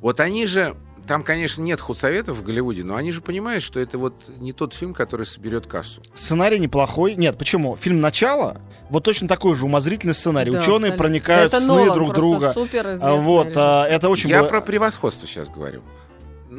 Вот 0.02 0.20
они 0.20 0.46
же, 0.48 0.76
там, 1.08 1.24
конечно, 1.24 1.62
нет 1.62 1.80
худсоветов 1.80 2.38
в 2.38 2.44
Голливуде, 2.44 2.84
но 2.84 2.96
они 2.96 3.12
же 3.12 3.22
понимают, 3.22 3.64
что 3.64 3.80
это 3.80 3.98
вот 3.98 4.16
не 4.40 4.52
тот 4.52 4.74
фильм, 4.74 4.94
который 4.94 5.26
соберет 5.26 5.68
кассу. 5.68 6.02
Сценарий 6.16 6.60
неплохой. 6.60 7.16
Нет, 7.16 7.38
почему? 7.38 7.78
Фильм 7.78 8.02
«Начало» 8.02 8.60
вот 8.90 9.04
точно 9.04 9.28
такой 9.28 9.56
же 9.56 9.66
умозрительный 9.66 10.14
сценарий. 10.14 10.52
Да, 10.52 10.60
Ученые 10.60 10.76
абсолютно. 10.92 10.98
проникают 10.98 11.54
Это 11.54 11.62
в 11.62 11.66
сны 11.66 11.74
Нолан 11.86 11.94
друг 11.98 12.14
друга. 12.14 12.54
А, 13.02 13.16
Вот, 13.16 13.52
а, 13.56 13.88
это 13.88 14.10
очень 14.10 14.30
Я 14.30 14.42
было- 14.42 14.50
про 14.50 14.62
превосходство 14.62 15.28
сейчас 15.28 15.50
говорю. 15.50 15.82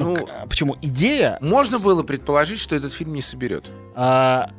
Ну, 0.04 0.16
Ну, 0.16 0.28
почему? 0.48 0.76
Идея... 0.82 1.38
можно 1.40 1.78
было 1.78 2.02
предположить, 2.02 2.60
что 2.60 2.76
этот 2.76 2.92
фильм 2.92 3.14
не 3.14 3.22
соберет. 3.22 3.64
а, 3.94 4.50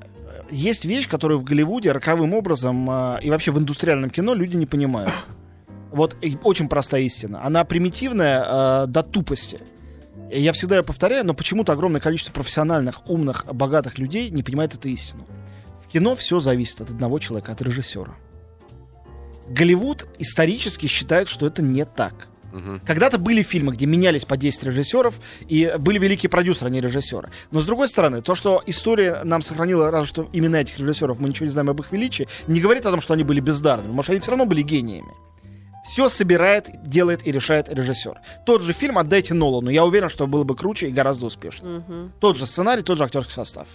есть 0.50 0.86
вещь, 0.86 1.08
которую 1.08 1.40
в 1.40 1.44
Голливуде 1.44 1.92
роковым 1.92 2.34
образом 2.34 2.90
а, 2.90 3.20
и 3.22 3.30
вообще 3.30 3.52
в 3.52 3.60
индустриальном 3.60 4.10
кино 4.10 4.34
люди 4.34 4.56
не 4.56 4.66
понимают. 4.66 5.12
Вот 5.90 6.18
очень 6.44 6.68
простая 6.68 7.02
истина. 7.04 7.46
Она 7.46 7.64
примитивная 7.64 8.44
а, 8.46 8.86
до 8.88 9.04
тупости. 9.04 9.62
Я 10.30 10.52
всегда 10.52 10.78
ее 10.78 10.84
повторяю, 10.84 11.26
но 11.26 11.34
почему-то 11.34 11.72
огромное 11.72 12.02
количество 12.02 12.34
профессиональных, 12.34 13.10
умных, 13.10 13.46
богатых 13.46 13.98
людей 13.98 14.30
не 14.30 14.44
понимает 14.44 14.76
эту 14.76 14.90
истину. 14.90 15.26
В 15.86 15.88
кино 15.88 16.16
все 16.18 16.42
зависит 16.42 16.82
от 16.82 16.90
одного 16.90 17.20
человека, 17.20 17.54
от 17.54 17.62
режиссера. 17.62 18.16
Голливуд 19.50 20.08
исторически 20.20 20.88
считает, 20.88 21.30
что 21.30 21.48
это 21.48 21.62
не 21.62 21.86
так. 21.86 22.28
Мгм. 22.58 22.82
Когда-то 22.86 23.20
были 23.20 23.42
фильмы, 23.42 23.74
где 23.74 23.86
менялись 23.86 24.26
по 24.26 24.36
10 24.36 24.64
режиссеров, 24.64 25.16
и 25.48 25.76
были 25.78 26.00
великие 26.00 26.30
продюсеры, 26.30 26.68
а 26.68 26.70
не 26.70 26.82
режиссеры. 26.82 27.30
Но, 27.52 27.60
с 27.60 27.66
другой 27.66 27.88
стороны, 27.88 28.22
то, 28.22 28.36
что 28.36 28.64
история 28.66 29.22
нам 29.24 29.42
сохранила, 29.42 29.92
разве 29.92 30.08
что 30.08 30.28
имена 30.34 30.62
этих 30.62 30.80
режиссеров, 30.80 31.20
мы 31.20 31.30
ничего 31.30 31.46
не 31.46 31.52
знаем 31.52 31.70
об 31.70 31.80
их 31.80 31.92
величии, 31.92 32.28
не 32.48 32.60
говорит 32.60 32.86
о 32.86 32.92
том, 32.92 33.02
что 33.02 33.14
они 33.14 33.24
были 33.24 33.40
бездарными. 33.40 33.92
Может, 33.92 34.12
они 34.12 34.20
все 34.20 34.32
равно 34.32 34.46
были 34.46 34.62
гениями. 34.62 35.12
Все 35.86 36.10
собирает, 36.10 36.70
делает 36.84 37.26
и 37.26 37.32
решает 37.32 37.70
режиссер. 37.70 38.20
Тот 38.46 38.62
же 38.62 38.74
фильм 38.74 38.98
отдайте 38.98 39.34
Нолану. 39.34 39.70
Я 39.70 39.86
уверен, 39.86 40.10
что 40.10 40.28
было 40.28 40.44
бы 40.44 40.56
круче 40.56 40.90
и 40.90 40.92
гораздо 40.92 41.28
успешнее. 41.28 41.84
Мгм. 41.88 42.12
Тот 42.20 42.38
же 42.38 42.46
сценарий, 42.46 42.82
тот 42.82 42.98
же 42.98 43.06
актерский 43.06 43.34
состав. 43.34 43.68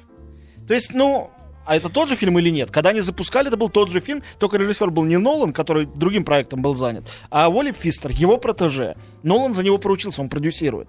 То 0.68 0.74
есть, 0.74 0.92
ну, 0.92 1.30
а 1.64 1.76
это 1.76 1.88
тот 1.88 2.08
же 2.08 2.16
фильм 2.16 2.38
или 2.38 2.50
нет? 2.50 2.70
Когда 2.70 2.90
они 2.90 3.00
запускали, 3.00 3.48
это 3.48 3.56
был 3.56 3.68
тот 3.68 3.90
же 3.90 4.00
фильм, 4.00 4.22
только 4.38 4.56
режиссер 4.56 4.90
был 4.90 5.04
не 5.04 5.18
Нолан, 5.18 5.52
который 5.52 5.86
другим 5.86 6.24
проектом 6.24 6.62
был 6.62 6.74
занят, 6.74 7.04
а 7.30 7.48
Уолли 7.48 7.72
Фистер, 7.72 8.10
его 8.10 8.38
протеже. 8.38 8.96
Нолан 9.22 9.54
за 9.54 9.62
него 9.62 9.78
поручился, 9.78 10.20
он 10.20 10.28
продюсирует. 10.28 10.88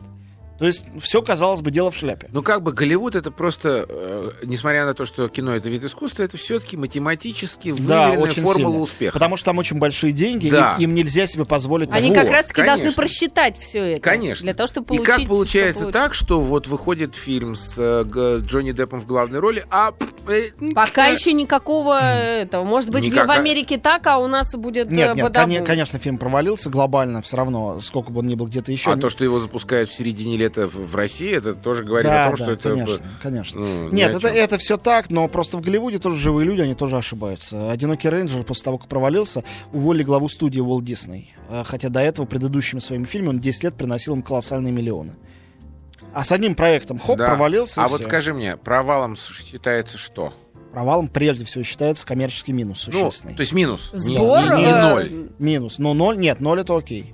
То 0.64 0.68
есть 0.68 0.86
все, 1.02 1.22
казалось 1.22 1.60
бы, 1.60 1.72
дело 1.72 1.92
в 1.92 1.96
шляпе. 1.98 2.30
Ну, 2.32 2.42
как 2.42 2.64
бы 2.64 2.72
Голливуд 2.72 3.16
это 3.16 3.32
просто, 3.32 3.86
э, 3.90 4.32
несмотря 4.46 4.86
на 4.86 4.94
то, 4.94 5.04
что 5.06 5.28
кино 5.28 5.54
это 5.54 5.68
вид 5.68 5.84
искусства, 5.84 6.24
это 6.24 6.38
все-таки 6.38 6.78
математически 6.78 7.74
Да, 7.78 8.06
выверенная 8.06 8.18
очень 8.32 8.44
формула 8.44 8.70
сильно. 8.72 8.82
успеха. 8.84 9.12
Потому 9.12 9.36
что 9.36 9.48
там 9.48 9.58
очень 9.58 9.78
большие 9.78 10.14
деньги, 10.14 10.50
Да. 10.50 10.76
им, 10.80 10.92
им 10.92 10.94
нельзя 10.94 11.28
себе 11.28 11.44
позволить... 11.44 11.90
Они 11.92 12.08
Вот, 12.12 12.18
как 12.18 12.30
раз-таки 12.32 12.62
должны 12.62 12.78
конечно. 12.86 13.02
просчитать 13.02 13.58
все 13.60 13.80
это. 13.96 14.02
Конечно. 14.04 14.44
Для 14.46 14.54
того, 14.54 14.68
чтобы 14.68 14.86
И 14.86 14.98
получить... 15.00 15.16
как 15.16 15.28
получается 15.28 15.82
что 15.82 15.92
так, 15.92 16.14
что 16.14 16.40
вот 16.40 16.68
выходит 16.68 17.16
фильм 17.16 17.58
с 17.58 17.74
э, 17.78 18.06
Г- 18.06 18.38
Джонни 18.46 18.72
Деппом 18.72 19.02
в 19.02 19.06
главной 19.06 19.40
роли, 19.40 19.66
а... 19.70 19.92
э, 20.30 20.52
Пока 20.74 21.10
э, 21.10 21.16
еще 21.16 21.34
никакого 21.34 22.00
этого. 22.00 22.64
Может 22.64 22.90
быть, 22.90 23.04
в- 23.04 23.08
Никак. 23.08 23.28
в 23.28 23.32
Америке 23.32 23.78
так, 23.78 24.08
а 24.08 24.18
у 24.18 24.28
нас 24.28 24.56
будет 24.56 24.94
Нет, 24.94 25.18
э, 25.18 25.46
нет, 25.46 25.66
конечно, 25.68 26.00
фильм 26.00 26.18
провалился 26.18 26.70
глобально, 26.70 27.22
все 27.22 27.36
равно, 27.36 27.82
сколько 27.82 28.14
бы 28.14 28.20
он 28.20 28.28
ни 28.28 28.36
был 28.36 28.48
где-то 28.48 28.72
еще. 28.72 28.90
А 28.94 28.96
то, 28.96 29.10
что 29.10 29.26
его 29.26 29.40
запускают 29.40 29.90
в 29.90 29.94
середине 29.94 30.38
лета 30.38 30.53
в, 30.58 30.92
в 30.92 30.96
России, 30.96 31.36
это 31.36 31.54
тоже 31.56 31.84
говорит 31.84 32.10
да, 32.10 32.26
о 32.26 32.30
том, 32.30 32.38
да, 32.38 32.44
что 32.44 32.52
это... 32.54 32.70
конечно, 32.70 33.06
конечно. 33.22 33.60
ну, 33.60 33.90
Нет, 33.90 34.14
это, 34.14 34.28
это 34.28 34.58
все 34.58 34.78
так, 34.78 35.10
но 35.10 35.28
просто 35.28 35.58
в 35.58 35.62
Голливуде 35.62 36.00
тоже 36.00 36.18
живые 36.18 36.46
люди, 36.46 36.62
они 36.62 36.74
тоже 36.76 36.98
ошибаются. 36.98 37.72
Одинокий 37.72 38.10
рейнджер 38.10 38.44
после 38.44 38.64
того, 38.66 38.78
как 38.78 38.88
провалился, 38.88 39.44
уволили 39.72 40.04
главу 40.04 40.30
студии 40.30 40.60
Уолт 40.60 40.84
Дисней. 40.84 41.34
А, 41.50 41.64
Хотя 41.64 41.90
до 41.90 42.00
этого 42.02 42.26
предыдущими 42.26 42.80
своими 42.80 43.06
фильмами 43.06 43.36
он 43.36 43.40
10 43.40 43.64
лет 43.64 43.76
приносил 43.76 44.14
им 44.16 44.22
колоссальные 44.22 44.72
миллионы. 44.74 45.16
А 46.14 46.24
с 46.24 46.32
одним 46.32 46.56
проектом 46.56 47.00
хоп, 47.00 47.18
Да. 47.18 47.28
провалился. 47.28 47.82
и 47.82 47.84
А 47.84 47.88
вот 47.88 48.02
всё. 48.02 48.08
скажи 48.10 48.34
мне, 48.34 48.56
провалом 48.58 49.16
считается 49.16 49.98
что? 49.98 50.34
Провалом 50.72 51.08
прежде 51.08 51.46
всего 51.46 51.64
считается 51.64 52.06
коммерческий 52.06 52.52
минус 52.52 52.88
Ну, 52.88 52.94
существенный. 52.94 53.36
то 53.36 53.42
есть 53.42 53.54
минус. 53.54 53.92
Не- 53.94 54.16
Сбор... 54.16 54.40
не, 54.42 54.50
не 54.64 54.66
э, 54.72 54.90
ноль. 54.90 55.30
Минус. 55.40 55.78
Но 55.80 55.94
ноль, 55.94 56.18
нет, 56.18 56.40
ноль 56.40 56.62
это 56.62 56.76
окей. 56.76 57.14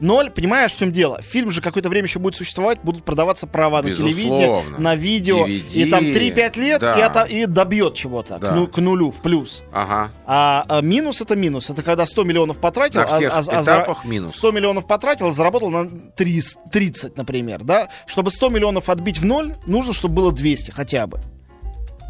Ноль, 0.00 0.30
понимаешь, 0.30 0.72
в 0.72 0.78
чем 0.78 0.92
дело? 0.92 1.20
Фильм 1.22 1.50
же 1.50 1.60
какое-то 1.60 1.88
время 1.88 2.06
еще 2.06 2.18
будет 2.18 2.34
существовать, 2.34 2.80
будут 2.82 3.04
продаваться 3.04 3.46
права 3.46 3.82
на 3.82 3.94
телевидение, 3.94 4.48
Безусловно. 4.48 4.78
на 4.78 4.94
видео. 4.94 5.46
DVD, 5.46 5.72
и 5.72 5.90
там 5.90 6.04
3-5 6.04 6.58
лет, 6.58 6.80
да. 6.80 6.94
и, 6.98 7.00
это, 7.02 7.22
и 7.24 7.46
добьет 7.46 7.94
чего-то 7.94 8.38
Да. 8.38 8.50
к, 8.50 8.54
ну- 8.54 8.66
к 8.66 8.78
нулю, 8.78 9.10
в 9.10 9.20
плюс. 9.20 9.62
Ага. 9.72 10.10
А, 10.26 10.64
а 10.68 10.80
минус 10.80 11.20
это 11.20 11.36
минус. 11.36 11.68
Это 11.70 11.82
когда 11.82 12.06
100 12.06 12.24
миллионов 12.24 12.58
потратил, 12.58 13.00
На 13.00 13.06
всех 13.06 13.30
а, 13.32 13.36
а- 13.36 13.38
а 13.38 13.62
зара- 13.62 13.82
этапах 13.82 14.04
минус. 14.04 14.34
100 14.36 14.52
миллионов 14.52 14.86
потратил, 14.86 15.26
а 15.28 15.32
заработал 15.32 15.70
на 15.70 15.88
30, 15.88 16.58
30, 16.72 17.16
например, 17.16 17.62
да? 17.62 17.88
Чтобы 18.06 18.30
100 18.30 18.48
миллионов 18.48 18.88
отбить 18.88 19.18
в 19.18 19.24
ноль, 19.26 19.54
нужно, 19.66 19.92
чтобы 19.92 20.14
было 20.14 20.32
200 20.32 20.70
хотя 20.70 21.06
бы. 21.06 21.20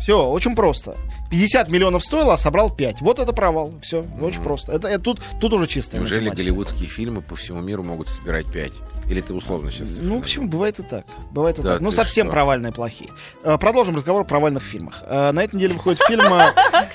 Все, 0.01 0.27
очень 0.29 0.55
просто. 0.57 0.97
50 1.31 1.69
миллионов 1.71 2.03
стоило, 2.05 2.35
а 2.35 2.39
собрал 2.39 2.71
5. 2.75 3.01
Вот 3.03 3.19
это 3.19 3.33
провал. 3.33 3.75
Все, 3.83 4.05
очень 4.21 4.43
просто. 4.43 4.73
Это, 4.73 4.89
это 4.89 4.99
тут, 5.03 5.21
тут 5.41 5.53
уже 5.53 5.67
чистая 5.67 6.01
Неужели 6.01 6.21
математика. 6.21 6.43
голливудские 6.43 6.89
фильмы 6.89 7.21
по 7.23 7.37
всему 7.37 7.61
миру 7.61 7.83
могут 7.85 8.09
собирать 8.09 8.51
5? 8.51 8.73
Или 9.09 9.21
ты 9.21 9.35
условно 9.35 9.71
сейчас 9.71 9.89
цифры 9.89 10.05
Ну, 10.07 10.21
почему? 10.23 10.49
Бывает 10.49 10.79
и 10.79 10.83
так. 10.83 11.05
Бывает 11.31 11.59
и 11.59 11.63
Да 11.63 11.73
так. 11.75 11.81
Ну, 11.81 11.91
совсем 11.91 12.27
что? 12.27 12.33
провальные, 12.33 12.73
плохие. 12.73 13.11
Э, 13.45 13.59
Продолжим 13.59 13.95
разговор 13.97 14.23
о 14.23 14.25
провальных 14.25 14.63
фильмах. 14.63 15.03
Э, 15.07 15.31
На 15.33 15.43
этой 15.45 15.57
неделе 15.57 15.75
выходит 15.75 16.01
фильм 16.09 16.23
э, 16.33 16.53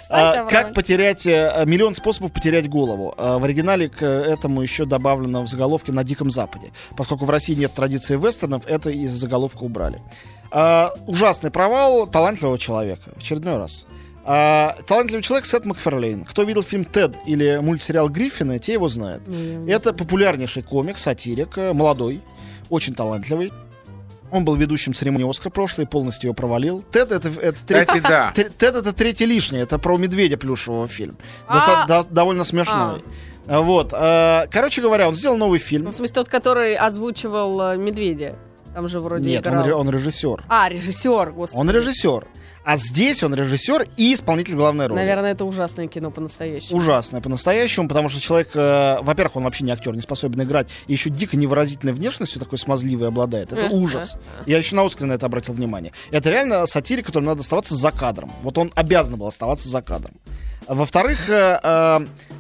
«Как 0.50 0.74
потерять... 0.74 1.26
Миллион 1.26 1.94
способов 1.96 2.32
потерять 2.34 2.68
голову». 2.70 3.14
В 3.18 3.44
оригинале 3.44 3.90
к 3.90 4.02
этому 4.04 4.62
еще 4.62 4.86
добавлено 4.86 5.44
в 5.44 5.48
заголовке 5.48 5.92
«На 5.92 6.04
Диком 6.04 6.32
Западе». 6.32 6.72
Поскольку 6.98 7.26
в 7.26 7.30
России 7.30 7.54
нет 7.54 7.74
традиции 7.74 8.18
вестернов, 8.18 8.64
это 8.66 8.90
из 8.90 9.12
заголовка 9.12 9.64
убрали. 9.64 10.02
А, 10.52 10.92
Ужасный 11.08 11.52
провал 11.52 12.08
талантливого 12.08 12.58
человека. 12.58 13.12
В 13.16 13.20
очередной 13.20 13.58
раз. 13.58 13.86
А, 14.24 14.76
Талантливый 14.88 15.22
человек 15.24 15.46
Сет 15.46 15.66
Макферлейн. 15.66 16.24
Кто 16.24 16.44
видел 16.44 16.64
фильм 16.64 16.84
«Тед» 16.84 17.16
или 17.28 17.60
мультсериал 17.62 18.10
«Гриффины», 18.10 18.58
те 18.60 18.74
его 18.74 18.88
знают. 18.88 19.28
Не, 19.28 19.70
Это 19.72 19.94
популярнейший 19.94 20.64
комик, 20.64 20.98
сатирик, 20.98 21.58
э, 21.58 21.74
молодой, 21.74 22.22
очень 22.70 22.96
талантливый. 22.96 23.54
Он 24.32 24.44
был 24.44 24.56
ведущим 24.56 24.94
церемонии 24.96 25.30
Оскар 25.30 25.52
прошлой, 25.52 25.86
полностью 25.86 26.30
ее 26.32 26.34
провалил. 26.34 26.84
Тед 26.92 27.12
это, 27.12 27.28
это 27.40 27.58
третий- 27.66 27.86
Кстати, 28.00 28.02
да. 28.02 28.32
Тед 28.36 28.62
это 28.64 28.92
третий 28.94 29.26
лишний, 29.28 29.60
это 29.60 29.78
про 29.78 29.96
медведя 29.98 30.38
плюшевого 30.38 30.88
фильм. 30.88 31.18
А. 31.48 31.54
Доста- 31.54 31.86
до- 31.88 32.14
довольно 32.14 32.44
смешной. 32.44 33.04
А, 33.48 33.62
Вот. 33.62 33.92
а, 33.94 34.48
Короче 34.50 34.82
говоря, 34.82 35.08
он 35.08 35.14
сделал 35.16 35.38
новый 35.38 35.60
Ну, 35.60 35.66
фильм. 35.66 35.92
в 35.92 35.94
смысле, 35.96 36.16
тот, 36.16 36.30
который 36.30 36.76
озвучивал 36.76 37.62
э, 37.62 37.78
Медведя. 37.78 38.36
Там 38.76 38.90
же 38.90 39.00
вроде 39.00 39.30
Нет, 39.30 39.48
он, 39.48 39.54
играл. 39.54 39.66
ре- 39.66 39.74
он 39.76 39.90
режиссер. 39.90 40.44
А, 40.50 40.68
режиссер, 40.68 41.32
господи. 41.32 41.62
Он 41.62 41.72
режиссер. 41.72 42.28
А 42.66 42.76
здесь 42.76 43.24
он 43.24 43.34
режиссер 43.34 43.88
и 43.96 44.14
исполнитель 44.14 44.56
главной 44.56 44.88
роли. 44.88 44.98
Наверное, 44.98 45.32
это 45.32 45.46
ужасное 45.46 45.88
кино 45.88 46.12
по-настоящему. 46.12 46.78
Ужасное 46.78 47.22
по-настоящему, 47.22 47.88
потому 47.88 48.10
что 48.10 48.20
человек, 48.20 48.50
э, 48.54 48.98
во-первых, 49.02 49.38
он 49.38 49.44
вообще 49.46 49.64
не 49.64 49.72
актер, 49.72 49.96
не 49.96 50.02
способен 50.02 50.42
играть, 50.44 50.68
и 50.88 50.92
еще 50.92 51.10
дико 51.10 51.38
невыразительной 51.38 51.94
внешностью 51.94 52.42
такой 52.42 52.58
смазливой 52.58 53.08
обладает. 53.08 53.54
Это 53.54 53.68
ужас. 53.68 54.18
Я 54.46 54.58
еще 54.58 54.76
на 54.76 54.84
Оскаре 54.84 55.08
на 55.08 55.14
это 55.14 55.28
обратил 55.28 55.54
внимание. 55.54 55.94
Это 56.12 56.30
реально 56.30 56.66
сатирик, 56.66 57.06
которому 57.06 57.30
надо 57.30 57.42
оставаться 57.42 57.76
за 57.76 57.92
кадром. 57.92 58.34
Вот 58.42 58.58
он 58.58 58.74
обязан 58.76 59.16
был 59.16 59.28
оставаться 59.28 59.70
за 59.70 59.82
кадром. 59.82 60.16
Во-вторых, 60.68 61.30
э, 61.30 61.60
э, 61.64 62.00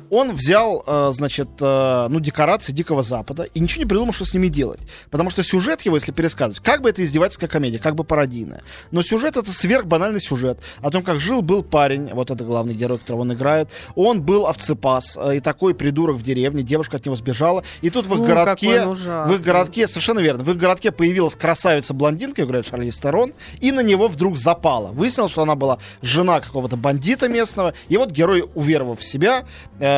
Он 0.09 0.33
взял, 0.33 0.83
э, 0.85 1.09
значит, 1.13 1.50
э, 1.59 2.07
ну, 2.09 2.19
декорации 2.19 2.71
Дикого 2.71 3.03
Запада 3.03 3.43
и 3.43 3.59
ничего 3.59 3.83
не 3.83 3.89
придумал, 3.89 4.13
что 4.13 4.25
с 4.25 4.33
ними 4.33 4.47
делать. 4.47 4.79
Потому 5.09 5.29
что 5.29 5.43
сюжет 5.43 5.81
его, 5.81 5.95
если 5.95 6.12
пересказывать, 6.12 6.59
как 6.62 6.81
бы 6.81 6.89
это 6.89 7.03
издевательская 7.03 7.50
комедия, 7.50 7.79
как 7.79 7.95
бы 7.95 8.03
пародийная. 8.03 8.62
Но 8.91 9.01
сюжет 9.01 9.38
это 9.38 9.51
сверхбанальный 9.51 10.19
сюжет 10.19 10.59
о 10.81 10.91
том, 10.91 11.03
как 11.03 11.19
жил-был 11.19 11.63
парень, 11.63 12.12
вот 12.13 12.31
это 12.31 12.43
главный 12.43 12.75
герой, 12.75 13.00
которого 13.00 13.21
он 13.21 13.33
играет. 13.33 13.69
Он 13.95 14.21
был 14.21 14.45
овцепас 14.47 15.17
э, 15.17 15.38
и 15.38 15.39
такой 15.39 15.74
придурок 15.74 16.17
в 16.17 16.21
деревне, 16.21 16.63
девушка 16.63 16.97
от 16.97 17.05
него 17.05 17.15
сбежала. 17.15 17.63
И 17.81 17.89
тут 17.89 18.05
в 18.05 18.12
их 18.13 18.19
Фу, 18.19 18.25
городке, 18.25 18.85
в 18.85 19.33
их 19.33 19.41
городке, 19.41 19.88
совершенно 19.88 20.19
верно, 20.19 20.43
в 20.43 20.51
их 20.51 20.57
городке 20.57 20.91
появилась 20.91 21.35
красавица-блондинка, 21.35 22.43
играет 22.43 22.67
Шарлиз 22.67 23.00
Терон, 23.00 23.33
и 23.59 23.71
на 23.71 23.81
него 23.81 24.07
вдруг 24.07 24.38
запала. 24.38 24.89
Выяснилось, 24.89 25.31
что 25.31 25.41
она 25.41 25.55
была 25.55 25.79
жена 26.01 26.39
какого-то 26.41 26.77
бандита 26.77 27.27
местного, 27.27 27.74
и 27.88 27.97
вот 27.97 28.12
герой, 28.12 28.45
уверовав 28.53 29.00
в 29.00 29.03
себя, 29.03 29.45
э, 29.79 29.94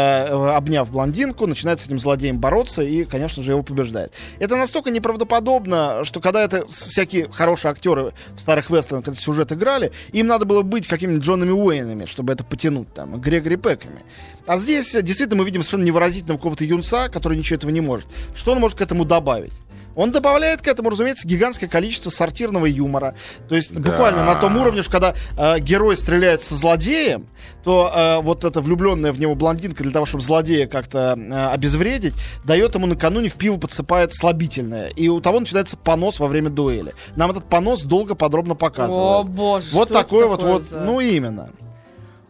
обняв 0.55 0.91
блондинку, 0.91 1.47
начинает 1.47 1.79
с 1.79 1.85
этим 1.85 1.99
злодеем 1.99 2.39
бороться 2.39 2.81
и, 2.83 3.05
конечно 3.05 3.43
же, 3.43 3.51
его 3.51 3.63
побеждает. 3.63 4.13
Это 4.39 4.55
настолько 4.55 4.91
неправдоподобно, 4.91 6.03
что 6.03 6.19
когда 6.19 6.43
это 6.43 6.67
всякие 6.69 7.29
хорошие 7.31 7.71
актеры 7.71 8.13
в 8.35 8.39
старых 8.39 8.69
вестернах 8.69 9.03
этот 9.03 9.19
сюжет 9.19 9.51
играли, 9.51 9.91
им 10.11 10.27
надо 10.27 10.45
было 10.45 10.61
быть 10.61 10.87
какими-нибудь 10.87 11.25
Джонами 11.25 11.51
Уэйнами, 11.51 12.05
чтобы 12.05 12.33
это 12.33 12.43
потянуть, 12.43 12.93
там, 12.93 13.19
Грегори 13.19 13.57
Пеками. 13.57 14.03
А 14.45 14.57
здесь 14.57 14.95
э, 14.95 15.01
действительно 15.01 15.39
мы 15.39 15.45
видим 15.45 15.61
совершенно 15.61 15.83
невыразительного 15.83 16.37
какого-то 16.37 16.63
юнца, 16.63 17.09
который 17.09 17.37
ничего 17.37 17.57
этого 17.57 17.71
не 17.71 17.81
может. 17.81 18.07
Что 18.33 18.53
он 18.53 18.59
может 18.59 18.77
к 18.77 18.81
этому 18.81 19.03
добавить? 19.03 19.53
Он 19.97 20.11
добавляет 20.11 20.61
к 20.61 20.67
этому, 20.67 20.91
разумеется, 20.91 21.27
гигантское 21.27 21.67
количество 21.67 22.11
сортирного 22.11 22.67
юмора. 22.67 23.15
То 23.49 23.55
есть 23.55 23.73
буквально 23.73 24.23
на 24.23 24.35
том 24.35 24.55
уровне, 24.55 24.83
что 24.83 24.91
когда 24.91 25.15
э, 25.37 25.59
герой 25.59 25.97
стреляет 25.97 26.41
со 26.43 26.55
злодеем, 26.55 27.27
то 27.63 27.91
э, 27.93 28.21
вот 28.21 28.45
эта 28.45 28.61
влюбленная 28.61 29.11
в 29.11 29.19
него 29.19 29.33
блондинка 29.33 29.81
для 29.83 29.91
того, 29.91 30.05
чтобы 30.05 30.23
злодея 30.23 30.67
как-то 30.67 31.17
э, 31.17 31.47
обезвредить, 31.47 32.13
дает 32.45 32.75
ему 32.75 32.85
накануне 32.85 33.27
в 33.27 33.33
пиво 33.33 33.57
подсыпает 33.57 34.13
слабительное. 34.13 34.89
И 34.89 35.09
у 35.09 35.19
того 35.19 35.39
начинается 35.39 35.75
понос 35.75 36.19
во 36.19 36.27
время 36.27 36.51
дуэли. 36.51 36.93
Нам 37.15 37.31
этот 37.31 37.49
понос 37.49 37.81
долго 37.81 38.13
подробно 38.13 38.53
О, 38.53 38.55
показывают. 38.55 39.29
боже, 39.29 39.67
вот 39.73 39.89
что 39.89 39.99
это 39.99 40.03
такой 40.05 40.27
вот, 40.27 40.39
такое 40.39 40.53
вот, 40.53 40.63
за- 40.63 40.79
ну 40.79 40.99
именно. 40.99 41.49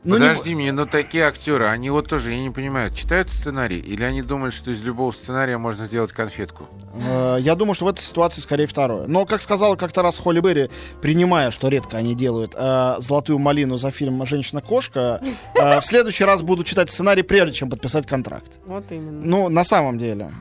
Ну, 0.07 0.17
не- 0.17 0.21
Подожди 0.29 0.55
мне, 0.55 0.71
но 0.71 0.85
такие 0.85 1.25
актеры, 1.25 1.65
они 1.65 1.89
вот 1.89 2.07
тоже, 2.07 2.31
я 2.31 2.39
не 2.39 2.49
понимаю, 2.49 2.93
читают 2.93 3.29
сценарий 3.29 3.79
или 3.79 4.03
они 4.03 4.21
думают, 4.21 4.53
что 4.53 4.71
из 4.71 4.81
любого 4.81 5.11
сценария 5.11 5.57
можно 5.57 5.85
сделать 5.85 6.13
конфетку? 6.13 6.67
Э, 6.95 7.37
Я 7.41 7.55
думаю, 7.55 7.75
что 7.75 7.85
в 7.85 7.89
этой 7.89 7.99
ситуации 7.99 8.39
скорее 8.39 8.67
второе. 8.67 9.05
Но, 9.07 9.25
как 9.25 9.41
сказала 9.41 9.75
как-то 9.75 10.01
раз 10.03 10.17
Холли 10.17 10.39
Берри, 10.39 10.69
принимая, 11.01 11.51
что 11.51 11.67
редко 11.67 11.97
они 11.97 12.15
делают, 12.15 12.53
э, 12.55 12.95
золотую 12.99 13.37
малину 13.39 13.75
за 13.75 13.91
фильм 13.91 14.25
«Женщина-кошка», 14.25 15.21
э, 15.53 15.79
в 15.81 15.85
следующий 15.85 16.23
раз 16.23 16.41
буду 16.41 16.63
читать 16.63 16.89
сценарий, 16.89 17.21
прежде 17.23 17.53
чем 17.55 17.69
подписать 17.69 18.07
контракт. 18.07 18.59
Вот 18.65 18.85
именно. 18.91 19.21
Ну, 19.25 19.49
на 19.49 19.65
самом 19.65 19.97
деле. 19.97 20.31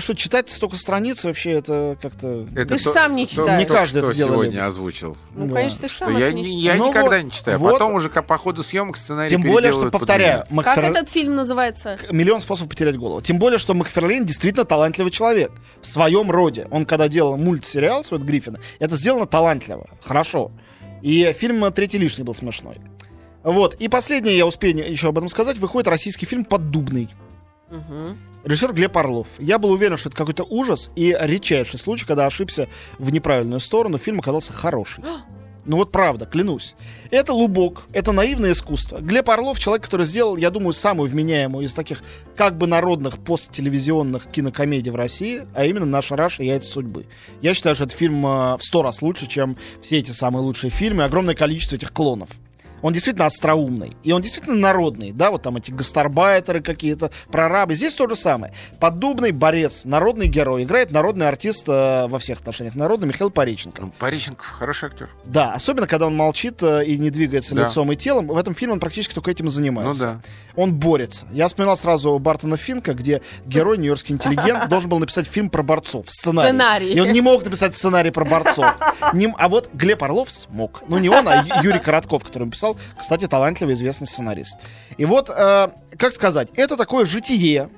Что, 0.00 0.14
читать 0.14 0.50
столько 0.50 0.76
страниц 0.76 1.24
вообще, 1.24 1.52
это 1.52 1.96
как-то... 2.02 2.46
Это 2.54 2.74
Ты 2.74 2.78
ж 2.78 2.82
то- 2.82 2.92
сам 2.92 3.16
не 3.16 3.26
читаешь. 3.26 3.58
Не 3.60 3.64
каждый 3.66 4.02
это 4.02 4.12
дело 4.12 4.32
сегодня 4.32 4.66
озвучил. 4.66 5.16
Ну, 5.34 5.50
конечно, 5.52 5.88
ты 5.88 5.94
сам 5.94 6.14
я 6.16 6.30
не 6.30 6.42
не- 6.42 6.48
читаешь. 6.60 6.62
я 6.64 6.74
Ну 6.76 6.88
никогда 6.90 7.22
не 7.22 7.30
читаю. 7.30 7.58
Потом 7.58 7.94
уже 7.94 8.10
по 8.10 8.36
ходу 8.36 8.62
съемок 8.62 8.97
сценарий 8.98 9.30
Тем 9.30 9.42
более, 9.42 9.72
что, 9.72 9.90
повторяю, 9.90 10.44
меня. 10.50 10.62
Как 10.62 10.78
Макфер- 10.78 10.90
этот 10.90 11.08
фильм 11.08 11.34
называется? 11.36 11.98
миллион 12.10 12.40
способов 12.40 12.70
потерять 12.70 12.96
голову. 12.96 13.20
Тем 13.20 13.38
более, 13.38 13.58
что 13.58 13.74
Макферлейн 13.74 14.24
действительно 14.26 14.64
талантливый 14.64 15.10
человек 15.10 15.52
в 15.80 15.86
своем 15.86 16.30
роде. 16.30 16.66
Он 16.70 16.84
когда 16.84 17.08
делал 17.08 17.36
мультсериал 17.36 18.04
свой 18.04 18.20
Гриффина, 18.20 18.58
это 18.78 18.96
сделано 18.96 19.26
талантливо, 19.26 19.88
хорошо. 20.02 20.52
И 21.02 21.32
фильм 21.38 21.70
«Третий 21.72 21.98
лишний» 21.98 22.24
был 22.24 22.34
смешной. 22.34 22.76
Вот. 23.44 23.74
И 23.74 23.88
последнее, 23.88 24.36
я 24.36 24.46
успею 24.46 24.76
еще 24.76 25.08
об 25.08 25.18
этом 25.18 25.28
сказать, 25.28 25.58
выходит 25.58 25.88
российский 25.88 26.26
фильм 26.26 26.44
«Поддубный». 26.44 27.08
Мгм. 27.70 28.18
Режиссер 28.44 28.72
Глеб 28.72 28.96
Орлов. 28.96 29.28
Я 29.38 29.58
был 29.58 29.70
уверен, 29.70 29.96
что 29.96 30.08
это 30.08 30.16
какой-то 30.16 30.44
ужас 30.44 30.90
и 30.96 31.16
редчайший 31.20 31.78
случай, 31.78 32.06
когда 32.06 32.24
ошибся 32.26 32.68
в 32.98 33.12
неправильную 33.12 33.60
сторону. 33.60 33.98
Фильм 33.98 34.20
оказался 34.20 34.52
хороший. 34.52 35.04
Ну 35.68 35.76
вот 35.76 35.92
правда, 35.92 36.24
клянусь. 36.24 36.74
Это 37.10 37.34
лубок, 37.34 37.84
это 37.92 38.12
наивное 38.12 38.52
искусство. 38.52 39.00
Глеб 39.00 39.28
Орлов 39.28 39.58
человек, 39.58 39.84
который 39.84 40.06
сделал, 40.06 40.38
я 40.38 40.48
думаю, 40.48 40.72
самую 40.72 41.10
вменяемую 41.10 41.66
из 41.66 41.74
таких 41.74 42.02
как 42.36 42.56
бы 42.56 42.66
народных 42.66 43.18
посттелевизионных 43.18 44.30
кинокомедий 44.30 44.90
в 44.90 44.96
России, 44.96 45.42
а 45.54 45.66
именно 45.66 45.84
«Наша 45.84 46.16
Раша. 46.16 46.42
Яйца 46.42 46.72
судьбы». 46.72 47.04
Я 47.42 47.52
считаю, 47.52 47.74
что 47.74 47.84
этот 47.84 47.98
фильм 47.98 48.26
э, 48.26 48.56
в 48.56 48.60
сто 48.62 48.82
раз 48.82 49.02
лучше, 49.02 49.26
чем 49.26 49.58
все 49.82 49.98
эти 49.98 50.10
самые 50.10 50.42
лучшие 50.42 50.70
фильмы. 50.70 51.04
Огромное 51.04 51.34
количество 51.34 51.76
этих 51.76 51.92
клонов. 51.92 52.30
Он 52.82 52.92
действительно 52.92 53.26
остроумный. 53.26 53.96
И 54.04 54.12
он 54.12 54.22
действительно 54.22 54.56
народный. 54.56 55.12
Да, 55.12 55.30
вот 55.30 55.42
там 55.42 55.56
эти 55.56 55.70
гастарбайтеры 55.70 56.60
какие-то, 56.62 57.10
прорабы. 57.30 57.74
Здесь 57.74 57.94
то 57.94 58.08
же 58.08 58.16
самое. 58.16 58.52
Поддубный 58.80 59.32
борец, 59.32 59.84
народный 59.84 60.26
герой. 60.28 60.62
Играет 60.64 60.90
народный 60.90 61.28
артист 61.28 61.64
э, 61.68 62.06
во 62.06 62.18
всех 62.18 62.40
отношениях. 62.40 62.74
Народный 62.74 63.08
Михаил 63.08 63.30
Пореченко. 63.30 63.82
Ну, 63.82 63.92
Пореченков 63.98 64.46
хороший 64.46 64.86
актер. 64.88 65.08
Да, 65.24 65.52
особенно 65.52 65.86
когда 65.86 66.06
он 66.06 66.16
молчит 66.16 66.62
э, 66.62 66.84
и 66.84 66.96
не 66.98 67.10
двигается 67.10 67.54
Да. 67.54 67.64
лицом 67.64 67.90
и 67.92 67.96
телом. 67.96 68.26
В 68.28 68.36
этом 68.38 68.54
фильме 68.54 68.74
он 68.74 68.80
практически 68.80 69.14
только 69.14 69.30
этим 69.30 69.46
и 69.46 69.48
Ну 69.48 69.50
занимается. 69.50 70.02
да. 70.02 70.20
Он 70.56 70.74
борется. 70.74 71.26
Я 71.32 71.46
вспоминал 71.48 71.76
сразу 71.76 72.18
Бартона 72.18 72.56
Финка, 72.56 72.94
где 72.94 73.22
герой, 73.46 73.78
нью-йоркский 73.78 74.14
интеллигент, 74.14 74.68
должен 74.68 74.88
был 74.90 74.98
написать 74.98 75.26
фильм 75.26 75.50
про 75.50 75.62
борцов. 75.62 76.06
Сценарий. 76.08 76.48
Сценарий. 76.48 76.92
И 76.94 77.00
он 77.00 77.12
не 77.12 77.20
мог 77.20 77.44
написать 77.44 77.74
сценарий 77.76 78.10
про 78.10 78.24
борцов. 78.24 78.66
Не- 79.12 79.34
а 79.38 79.48
вот 79.48 79.70
Глеб 79.72 80.02
Орлов 80.02 80.30
смог. 80.30 80.82
Ну, 80.88 80.98
не 80.98 81.08
он, 81.08 81.28
а 81.28 81.44
Юрий 81.62 81.78
Коротков, 81.80 82.24
который 82.24 82.44
написал, 82.44 82.67
кстати, 82.98 83.26
талантливый 83.26 83.74
известный 83.74 84.06
сценарист. 84.06 84.58
И 84.96 85.04
вот, 85.04 85.30
э, 85.30 85.68
как 85.96 86.12
сказать, 86.12 86.48
это 86.54 86.76
такое 86.76 87.04
житие 87.04 87.68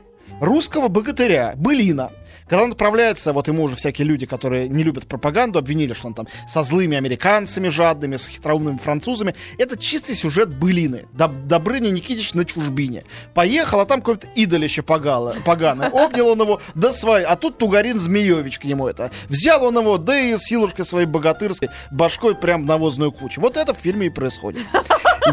русского 0.41 0.89
богатыря, 0.89 1.55
былина, 1.57 2.11
когда 2.49 2.65
он 2.65 2.73
отправляется, 2.73 3.33
вот 3.33 3.47
ему 3.47 3.63
уже 3.63 3.77
всякие 3.77 4.09
люди, 4.09 4.27
которые 4.27 4.69
не 4.69 4.83
любят 4.83 5.07
пропаганду, 5.07 5.61
обвинили, 5.61 5.93
что 5.93 6.09
он 6.09 6.15
там 6.15 6.27
со 6.49 6.65
злыми 6.65 6.97
американцами 6.97 7.69
жадными, 7.69 8.17
с 8.17 8.27
хитроумными 8.27 8.77
французами. 8.77 9.37
Это 9.57 9.77
чистый 9.79 10.17
сюжет 10.17 10.49
былины. 10.49 11.07
Доб- 11.13 11.47
Добрыня 11.47 11.91
Никитич 11.91 12.35
на 12.35 12.45
чужбине. 12.45 13.05
Поехал, 13.35 13.79
а 13.79 13.87
там 13.87 14.01
какое-то 14.01 14.27
идолище 14.35 14.83
погало, 14.83 15.37
поганое. 15.45 15.91
Обнял 15.91 16.27
он 16.31 16.41
его, 16.41 16.61
да 16.75 16.91
свой. 16.93 17.23
А 17.23 17.37
тут 17.37 17.57
Тугарин 17.59 18.01
Змеевич 18.01 18.59
к 18.59 18.65
нему 18.65 18.89
это. 18.89 19.13
Взял 19.29 19.65
он 19.65 19.79
его, 19.79 19.97
да 19.97 20.19
и 20.19 20.37
силушкой 20.37 20.85
своей 20.85 21.07
богатырской 21.07 21.69
башкой 21.93 22.35
прям 22.35 22.67
навозную 22.67 23.13
кучу. 23.13 23.41
Вот 23.41 23.57
это 23.57 23.75
в 23.75 23.79
фильме 23.79 24.09
и 24.09 24.11
происходит. 24.11 24.63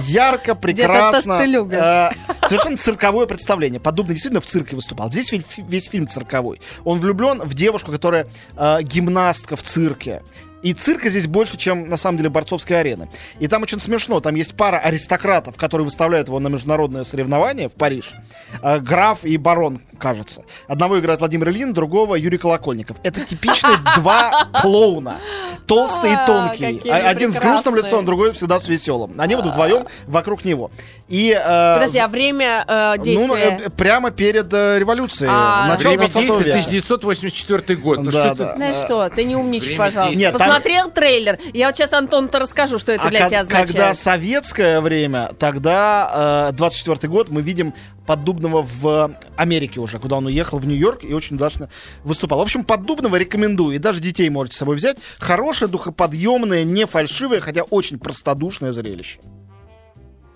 Ярко, 0.08 0.56
прекрасно. 0.56 1.12
то, 1.12 1.21
что 1.21 1.38
ты 1.38 1.45
любишь. 1.45 1.78
э, 1.78 2.12
совершенно 2.47 2.78
цирковое 2.78 3.26
представление. 3.26 3.80
Подобно 3.80 4.13
действительно 4.13 4.41
в 4.41 4.45
цирке 4.45 4.76
выступал. 4.76 5.12
Здесь 5.12 5.32
весь 5.58 5.89
фильм 5.89 6.08
цирковой. 6.08 6.60
Он 6.84 7.00
влюблен 7.00 7.41
в 7.41 7.54
девушку, 7.54 7.91
которая 7.91 8.28
э, 8.56 8.82
гимнастка 8.82 9.56
в 9.56 9.63
цирке. 9.63 10.23
И 10.63 10.74
цирка 10.74 11.10
здесь 11.10 11.28
больше, 11.28 11.56
чем 11.58 11.88
на 11.88 11.98
самом 11.98 12.17
деле 12.17 12.30
борцовской 12.30 12.80
арены. 12.80 13.10
И 13.39 13.48
там 13.48 13.62
очень 13.63 13.80
смешно. 13.80 14.20
Там 14.20 14.36
есть 14.36 14.56
пара 14.56 14.78
аристократов, 14.78 15.56
которые 15.56 15.86
выставляют 15.86 16.28
его 16.28 16.39
на 16.39 16.48
международное 16.48 17.04
соревнование 17.04 17.70
в 17.70 17.74
Париж. 17.74 18.12
Э, 18.63 18.80
граф 18.80 19.24
и 19.24 19.38
барон, 19.38 19.82
кажется. 20.00 20.43
Одного 20.67 21.00
играет 21.00 21.20
Владимир 21.20 21.50
Ильин, 21.50 21.74
другого 21.74 22.15
Юрий 22.15 22.38
Колокольников. 22.39 22.98
Это 23.04 23.24
типичные 23.24 23.78
два 23.98 24.46
клоуна. 24.62 25.17
Толстый 25.67 26.12
и 26.12 26.13
А, 26.15 26.26
тонкий. 26.26 26.89
А- 26.89 27.10
Один 27.10 27.34
с 27.34 27.39
грустным 27.39 27.76
лицом, 27.76 28.06
другой 28.06 28.32
всегда 28.34 28.60
с 28.60 28.67
веселым. 28.67 29.13
Они 29.20 29.36
будут 29.36 29.52
вдвоем 29.54 29.86
вокруг 30.08 30.43
него. 30.46 30.72
И, 31.08 31.32
э, 31.32 31.74
Подожди, 31.76 32.00
а 32.00 32.08
время 32.08 32.63
э, 32.67 32.93
ну, 32.98 33.04
действия? 33.04 33.62
э, 33.65 33.70
прямо 33.70 34.12
перед 34.12 34.52
э, 34.54 34.80
революцией. 34.80 35.30
А, 35.32 35.67
начало 35.67 35.89
Время 35.89 35.98
20 36.10 36.22
действия 36.22 36.46
века. 36.46 36.58
1984 36.60 37.80
год. 37.80 37.98
Ну 38.04 38.12
Да, 38.12 38.26
что 38.28 38.36
да. 38.36 38.50
ты... 38.52 38.56
Знаешь 38.56 38.76
что, 38.78 39.10
ты 39.10 39.24
не 39.24 39.36
умничай, 39.36 39.76
пожалуйста. 39.78 40.17
Нет, 40.17 40.38
Посмотрел 40.47 40.91
трейлер? 40.91 41.39
Я 41.53 41.67
вот 41.67 41.75
сейчас 41.75 41.93
Антону-то 41.93 42.39
расскажу, 42.39 42.77
что 42.77 42.91
это 42.91 43.03
А 43.05 43.10
для 43.10 43.27
тебя 43.27 43.41
означает. 43.41 43.67
когда 43.67 43.93
советское 43.93 44.81
время, 44.81 45.31
тогда 45.39 46.49
э, 46.49 46.55
24 46.55 47.07
год 47.12 47.29
мы 47.29 47.41
видим 47.41 47.73
Поддубного 48.05 48.62
в 48.62 49.17
Америке 49.36 49.79
уже, 49.81 49.99
куда 49.99 50.15
он 50.17 50.25
уехал 50.27 50.60
в 50.60 50.67
Нью-Йорк 50.67 51.03
и 51.03 51.13
очень 51.13 51.36
удачно 51.36 51.69
выступал. 52.03 52.39
В 52.39 52.43
общем, 52.43 52.63
Поддубного 52.63 53.17
рекомендую, 53.17 53.75
и 53.75 53.79
даже 53.79 53.99
детей 53.99 54.29
можете 54.29 54.55
с 54.55 54.60
собой 54.60 54.77
взять. 54.77 54.97
Хорошее, 55.19 55.69
духоподъемное, 55.69 56.63
не 56.63 56.86
фальшивое, 56.86 57.41
хотя 57.41 57.63
очень 57.63 57.99
простодушное 57.99 58.71
зрелище. 58.71 59.19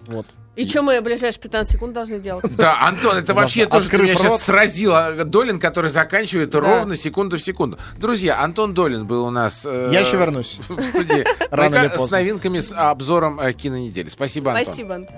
Вот. 0.07 0.25
И 0.57 0.67
что 0.67 0.81
мы 0.81 0.99
ближайшие 1.01 1.41
15 1.41 1.71
секунд 1.73 1.93
должны 1.93 2.19
делать? 2.19 2.43
Да, 2.57 2.85
Антон, 2.85 3.17
это 3.17 3.33
вообще 3.33 3.65
то, 3.65 3.79
что 3.79 3.89
Открыв 3.95 4.01
меня 4.01 4.15
сейчас 4.15 4.43
сразило. 4.43 5.23
Долин, 5.23 5.59
который 5.59 5.89
заканчивает 5.89 6.49
Да. 6.49 6.59
ровно 6.59 6.97
секунду 6.97 7.37
в 7.37 7.41
секунду. 7.41 7.79
Друзья, 7.97 8.41
Антон 8.43 8.73
Долин 8.73 9.05
был 9.07 9.23
у 9.25 9.29
нас... 9.31 9.65
э, 9.65 9.89
Я 9.93 10.01
еще 10.01 10.17
вернусь. 10.17 10.59
В 10.67 10.81
студии. 10.81 11.25
Рано 11.51 11.75
или 11.77 11.87
С 11.87 11.93
поздно. 11.95 12.17
новинками, 12.17 12.59
с 12.59 12.73
обзором 12.75 13.39
э, 13.39 13.53
кинонедели. 13.53 14.09
Спасибо, 14.09 14.51
Антон. 14.51 14.65
Спасибо, 14.65 14.95
Антон. 14.95 15.15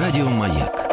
Радио 0.00 0.28
Маяк. 0.28 0.80